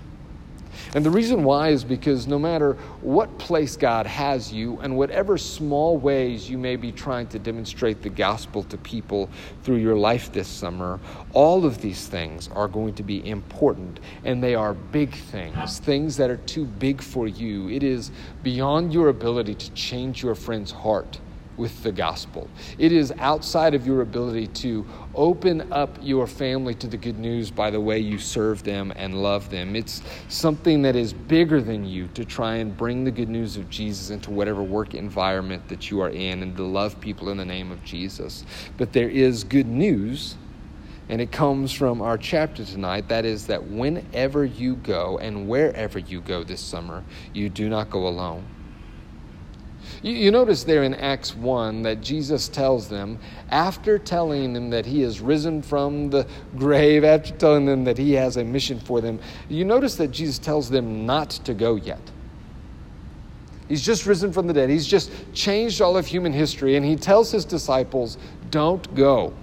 And 0.93 1.05
the 1.05 1.09
reason 1.09 1.43
why 1.43 1.69
is 1.69 1.85
because 1.85 2.27
no 2.27 2.37
matter 2.37 2.73
what 3.01 3.37
place 3.37 3.77
God 3.77 4.05
has 4.05 4.51
you, 4.51 4.77
and 4.79 4.97
whatever 4.97 5.37
small 5.37 5.97
ways 5.97 6.49
you 6.49 6.57
may 6.57 6.75
be 6.75 6.91
trying 6.91 7.27
to 7.27 7.39
demonstrate 7.39 8.01
the 8.01 8.09
gospel 8.09 8.63
to 8.63 8.77
people 8.77 9.29
through 9.63 9.77
your 9.77 9.95
life 9.95 10.31
this 10.33 10.49
summer, 10.49 10.99
all 11.31 11.65
of 11.65 11.81
these 11.81 12.07
things 12.07 12.49
are 12.49 12.67
going 12.67 12.93
to 12.95 13.03
be 13.03 13.27
important. 13.27 14.01
And 14.25 14.43
they 14.43 14.53
are 14.55 14.73
big 14.73 15.13
things, 15.13 15.79
things 15.79 16.17
that 16.17 16.29
are 16.29 16.37
too 16.37 16.65
big 16.65 17.01
for 17.01 17.27
you. 17.27 17.69
It 17.69 17.83
is 17.83 18.11
beyond 18.43 18.93
your 18.93 19.07
ability 19.07 19.55
to 19.55 19.71
change 19.71 20.21
your 20.21 20.35
friend's 20.35 20.71
heart 20.71 21.19
with 21.57 21.83
the 21.83 21.91
gospel. 21.91 22.49
It 22.77 22.91
is 22.91 23.13
outside 23.19 23.75
of 23.75 23.85
your 23.85 24.01
ability 24.01 24.47
to 24.47 24.85
open 25.15 25.71
up 25.73 25.97
your 26.01 26.27
family 26.27 26.73
to 26.75 26.87
the 26.87 26.97
good 26.97 27.19
news 27.19 27.51
by 27.51 27.69
the 27.69 27.79
way 27.79 27.99
you 27.99 28.17
serve 28.17 28.63
them 28.63 28.93
and 28.95 29.21
love 29.21 29.49
them. 29.49 29.75
It's 29.75 30.01
something 30.29 30.81
that 30.83 30.95
is 30.95 31.13
bigger 31.13 31.61
than 31.61 31.85
you 31.85 32.07
to 32.13 32.25
try 32.25 32.55
and 32.55 32.75
bring 32.75 33.03
the 33.03 33.11
good 33.11 33.29
news 33.29 33.57
of 33.57 33.69
Jesus 33.69 34.09
into 34.09 34.31
whatever 34.31 34.63
work 34.63 34.93
environment 34.93 35.67
that 35.69 35.91
you 35.91 36.01
are 36.01 36.09
in 36.09 36.43
and 36.43 36.55
to 36.57 36.63
love 36.63 36.99
people 36.99 37.29
in 37.29 37.37
the 37.37 37.45
name 37.45 37.71
of 37.71 37.83
Jesus. 37.83 38.45
But 38.77 38.93
there 38.93 39.09
is 39.09 39.43
good 39.43 39.67
news. 39.67 40.35
And 41.09 41.19
it 41.19 41.31
comes 41.31 41.73
from 41.73 42.01
our 42.01 42.17
chapter 42.17 42.63
tonight. 42.63 43.09
That 43.09 43.25
is, 43.25 43.47
that 43.47 43.67
whenever 43.67 44.45
you 44.45 44.75
go 44.77 45.17
and 45.17 45.49
wherever 45.49 45.99
you 45.99 46.21
go 46.21 46.45
this 46.45 46.61
summer, 46.61 47.03
you 47.33 47.49
do 47.49 47.67
not 47.67 47.89
go 47.89 48.07
alone. 48.07 48.45
You, 50.01 50.13
you, 50.13 50.31
notice 50.31 50.63
there 50.63 50.83
in 50.83 50.95
Acts 50.95 51.35
1 51.35 51.83
that 51.83 52.01
Jesus 52.01 52.47
tells 52.47 52.89
them, 52.89 53.19
after 53.51 53.99
telling 53.99 54.53
them 54.53 54.71
that 54.71 54.85
he 54.85 55.01
has 55.01 55.21
risen 55.21 55.61
from 55.61 56.09
the 56.09 56.25
grave, 56.57 57.03
after 57.03 57.33
telling 57.33 57.65
them 57.65 57.83
that 57.83 57.99
he 57.99 58.13
has 58.13 58.37
a 58.37 58.43
mission 58.43 58.79
for 58.79 58.99
them, 58.99 59.19
you 59.47 59.63
notice 59.63 59.95
that 59.95 60.09
Jesus 60.09 60.39
tells 60.39 60.69
them 60.69 61.05
not 61.05 61.29
to 61.29 61.53
go 61.53 61.75
yet. 61.75 62.01
He's 63.67 63.85
just 63.85 64.05
risen 64.05 64.33
from 64.33 64.47
the 64.47 64.53
dead. 64.53 64.69
He's 64.69 64.87
just 64.87 65.11
changed 65.33 65.81
all 65.81 65.95
of 65.95 66.05
human 66.07 66.33
history, 66.33 66.75
and 66.75 66.85
he 66.85 66.95
tells 66.95 67.31
his 67.31 67.45
disciples, 67.45 68.17
don't 68.49 68.93
go. 68.95 69.33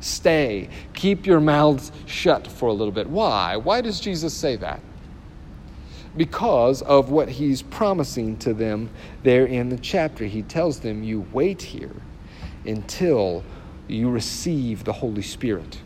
Stay. 0.00 0.68
Keep 0.94 1.26
your 1.26 1.40
mouths 1.40 1.90
shut 2.06 2.46
for 2.46 2.68
a 2.68 2.72
little 2.72 2.92
bit. 2.92 3.08
Why? 3.08 3.56
Why 3.56 3.80
does 3.80 4.00
Jesus 4.00 4.34
say 4.34 4.56
that? 4.56 4.80
Because 6.16 6.82
of 6.82 7.10
what 7.10 7.28
he's 7.28 7.62
promising 7.62 8.36
to 8.38 8.54
them 8.54 8.90
there 9.22 9.46
in 9.46 9.68
the 9.68 9.78
chapter. 9.78 10.24
He 10.26 10.42
tells 10.42 10.80
them, 10.80 11.02
You 11.02 11.26
wait 11.32 11.62
here 11.62 11.94
until 12.66 13.44
you 13.88 14.10
receive 14.10 14.84
the 14.84 14.92
Holy 14.94 15.22
Spirit. 15.22 15.80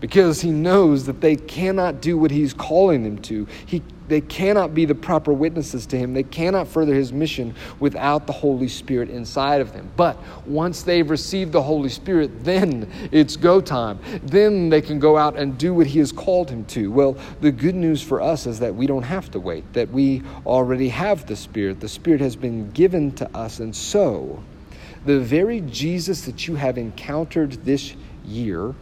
Because 0.00 0.40
he 0.40 0.50
knows 0.50 1.06
that 1.06 1.20
they 1.20 1.36
cannot 1.36 2.00
do 2.00 2.18
what 2.18 2.30
he's 2.30 2.52
calling 2.52 3.04
them 3.04 3.18
to. 3.22 3.46
He 3.66 3.82
they 4.08 4.20
cannot 4.20 4.74
be 4.74 4.84
the 4.84 4.94
proper 4.94 5.32
witnesses 5.32 5.86
to 5.86 5.98
him. 5.98 6.12
They 6.12 6.22
cannot 6.22 6.68
further 6.68 6.94
his 6.94 7.12
mission 7.12 7.54
without 7.80 8.26
the 8.26 8.32
Holy 8.32 8.68
Spirit 8.68 9.08
inside 9.08 9.60
of 9.60 9.72
them. 9.72 9.90
But 9.96 10.18
once 10.46 10.82
they've 10.82 11.08
received 11.08 11.52
the 11.52 11.62
Holy 11.62 11.88
Spirit, 11.88 12.44
then 12.44 12.90
it's 13.12 13.36
go 13.36 13.60
time. 13.60 13.98
Then 14.22 14.68
they 14.68 14.82
can 14.82 14.98
go 14.98 15.16
out 15.16 15.36
and 15.36 15.56
do 15.56 15.72
what 15.72 15.86
he 15.86 16.00
has 16.00 16.12
called 16.12 16.50
him 16.50 16.64
to. 16.66 16.90
Well, 16.92 17.16
the 17.40 17.50
good 17.50 17.74
news 17.74 18.02
for 18.02 18.20
us 18.20 18.46
is 18.46 18.58
that 18.58 18.74
we 18.74 18.86
don't 18.86 19.02
have 19.02 19.30
to 19.30 19.40
wait, 19.40 19.72
that 19.72 19.90
we 19.90 20.22
already 20.44 20.90
have 20.90 21.26
the 21.26 21.36
Spirit. 21.36 21.80
The 21.80 21.88
Spirit 21.88 22.20
has 22.20 22.36
been 22.36 22.70
given 22.72 23.12
to 23.12 23.36
us. 23.36 23.60
And 23.60 23.74
so, 23.74 24.42
the 25.06 25.18
very 25.18 25.62
Jesus 25.62 26.22
that 26.26 26.46
you 26.46 26.56
have 26.56 26.76
encountered 26.76 27.52
this 27.64 27.94
year 28.26 28.74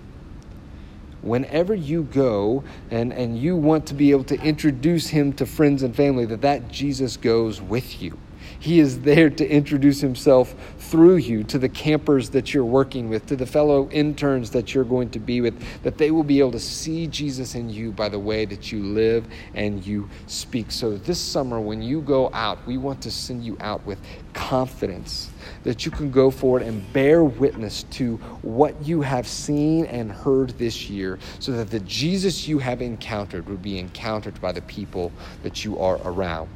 whenever 1.23 1.75
you 1.75 2.03
go 2.05 2.65
and, 2.91 3.13
and 3.13 3.39
you 3.39 3.57
want 3.57 3.87
to 3.87 3.95
be 3.95 4.11
able 4.11 4.25
to 4.25 4.41
introduce 4.41 5.09
him 5.09 5.33
to 5.35 5.47
friends 5.47 5.83
and 5.83 5.95
family, 5.95 6.27
that 6.27 6.43
that 6.43 6.69
Jesus 6.69 7.17
goes 7.17 7.61
with 7.61 8.03
you. 8.03 8.19
He 8.59 8.79
is 8.79 9.01
there 9.01 9.31
to 9.31 9.49
introduce 9.49 10.01
himself 10.01 10.55
through 10.93 11.17
you 11.17 11.43
to 11.43 11.59
the 11.59 11.71
campers 11.71 12.29
that 12.29 12.53
you're 12.53 12.67
working 12.67 13.09
with, 13.09 13.25
to 13.25 13.35
the 13.35 13.47
fellow 13.47 13.89
interns 13.93 14.51
that 14.51 14.75
you're 14.75 14.85
going 14.85 15.09
to 15.09 15.19
be 15.19 15.41
with, 15.41 15.59
that 15.83 15.97
they 15.97 16.11
will 16.11 16.23
be 16.23 16.39
able 16.39 16.53
to 16.53 16.61
see 16.61 17.07
Jesus 17.07 17.55
in 17.55 17.71
you 17.71 17.91
by 17.91 18.11
the 18.11 18.19
way 18.19 18.45
that 18.45 18.71
you 18.71 18.83
live 18.83 19.27
and 19.55 19.87
you 19.87 20.07
speak. 20.27 20.71
So, 20.71 20.99
this 20.99 21.19
summer, 21.19 21.59
when 21.63 21.81
you 21.81 22.03
go 22.03 22.31
out, 22.35 22.59
we 22.67 22.77
want 22.77 23.01
to 23.05 23.11
send 23.11 23.43
you 23.43 23.57
out 23.61 23.83
with 23.87 23.99
confidence 24.35 25.31
that 25.65 25.87
you 25.87 25.91
can 25.91 26.11
go 26.11 26.31
forward 26.31 26.61
and 26.61 26.93
bear 26.93 27.25
witness 27.25 27.85
to 27.85 28.19
what 28.43 28.75
you 28.85 29.01
have 29.01 29.27
seen 29.27 29.87
and 29.87 30.13
heard 30.13 30.51
this 30.59 30.91
year 30.91 31.19
so 31.39 31.53
that 31.53 31.71
the 31.71 31.81
Jesus 31.81 32.47
you 32.47 32.59
have 32.59 32.83
encountered 32.83 33.49
would 33.49 33.63
be 33.63 33.79
encountered 33.79 34.39
by 34.43 34.53
the 34.53 34.63
people 34.63 35.11
that 35.43 35.65
you 35.65 35.79
are 35.79 35.99
around. 36.05 36.51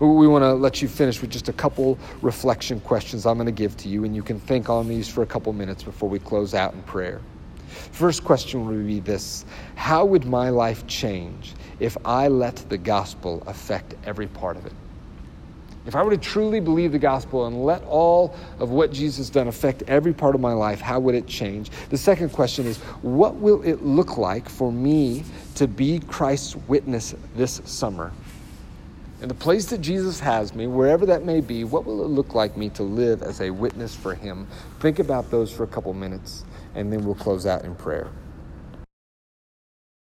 We 0.00 0.26
want 0.26 0.42
to 0.42 0.52
let 0.54 0.82
you 0.82 0.88
finish 0.88 1.20
with 1.20 1.30
just 1.30 1.48
a 1.48 1.52
couple 1.52 1.98
reflection 2.22 2.80
questions 2.80 3.26
I'm 3.26 3.36
going 3.36 3.46
to 3.46 3.52
give 3.52 3.76
to 3.78 3.88
you, 3.88 4.04
and 4.04 4.14
you 4.14 4.22
can 4.22 4.40
think 4.40 4.68
on 4.68 4.88
these 4.88 5.08
for 5.08 5.22
a 5.22 5.26
couple 5.26 5.52
minutes 5.52 5.82
before 5.82 6.08
we 6.08 6.18
close 6.18 6.54
out 6.54 6.74
in 6.74 6.82
prayer. 6.82 7.20
First 7.92 8.24
question 8.24 8.66
would 8.66 8.86
be 8.86 9.00
this 9.00 9.44
How 9.74 10.04
would 10.04 10.24
my 10.24 10.50
life 10.50 10.86
change 10.86 11.54
if 11.80 11.96
I 12.04 12.28
let 12.28 12.56
the 12.68 12.78
gospel 12.78 13.42
affect 13.46 13.94
every 14.04 14.26
part 14.26 14.56
of 14.56 14.66
it? 14.66 14.72
If 15.86 15.94
I 15.94 16.02
were 16.02 16.12
to 16.12 16.16
truly 16.16 16.60
believe 16.60 16.92
the 16.92 16.98
gospel 16.98 17.44
and 17.46 17.62
let 17.62 17.84
all 17.84 18.34
of 18.58 18.70
what 18.70 18.90
Jesus 18.90 19.18
has 19.18 19.30
done 19.30 19.48
affect 19.48 19.82
every 19.86 20.14
part 20.14 20.34
of 20.34 20.40
my 20.40 20.54
life, 20.54 20.80
how 20.80 20.98
would 20.98 21.14
it 21.14 21.26
change? 21.26 21.70
The 21.90 21.98
second 21.98 22.30
question 22.30 22.66
is 22.66 22.78
what 23.02 23.34
will 23.34 23.62
it 23.62 23.82
look 23.82 24.16
like 24.16 24.48
for 24.48 24.72
me 24.72 25.24
to 25.56 25.68
be 25.68 25.98
Christ's 26.00 26.56
witness 26.68 27.14
this 27.36 27.60
summer? 27.66 28.12
In 29.24 29.28
the 29.28 29.34
place 29.34 29.64
that 29.70 29.80
Jesus 29.80 30.20
has 30.20 30.54
me, 30.54 30.66
wherever 30.66 31.06
that 31.06 31.24
may 31.24 31.40
be, 31.40 31.64
what 31.64 31.86
will 31.86 32.04
it 32.04 32.08
look 32.08 32.34
like 32.34 32.58
me 32.58 32.68
to 32.68 32.82
live 32.82 33.22
as 33.22 33.40
a 33.40 33.48
witness 33.48 33.96
for 33.96 34.14
him? 34.14 34.46
Think 34.80 34.98
about 34.98 35.30
those 35.30 35.50
for 35.50 35.64
a 35.64 35.66
couple 35.66 35.94
minutes, 35.94 36.44
and 36.74 36.92
then 36.92 37.06
we'll 37.06 37.14
close 37.14 37.46
out 37.46 37.64
in 37.64 37.74
prayer. 37.74 38.10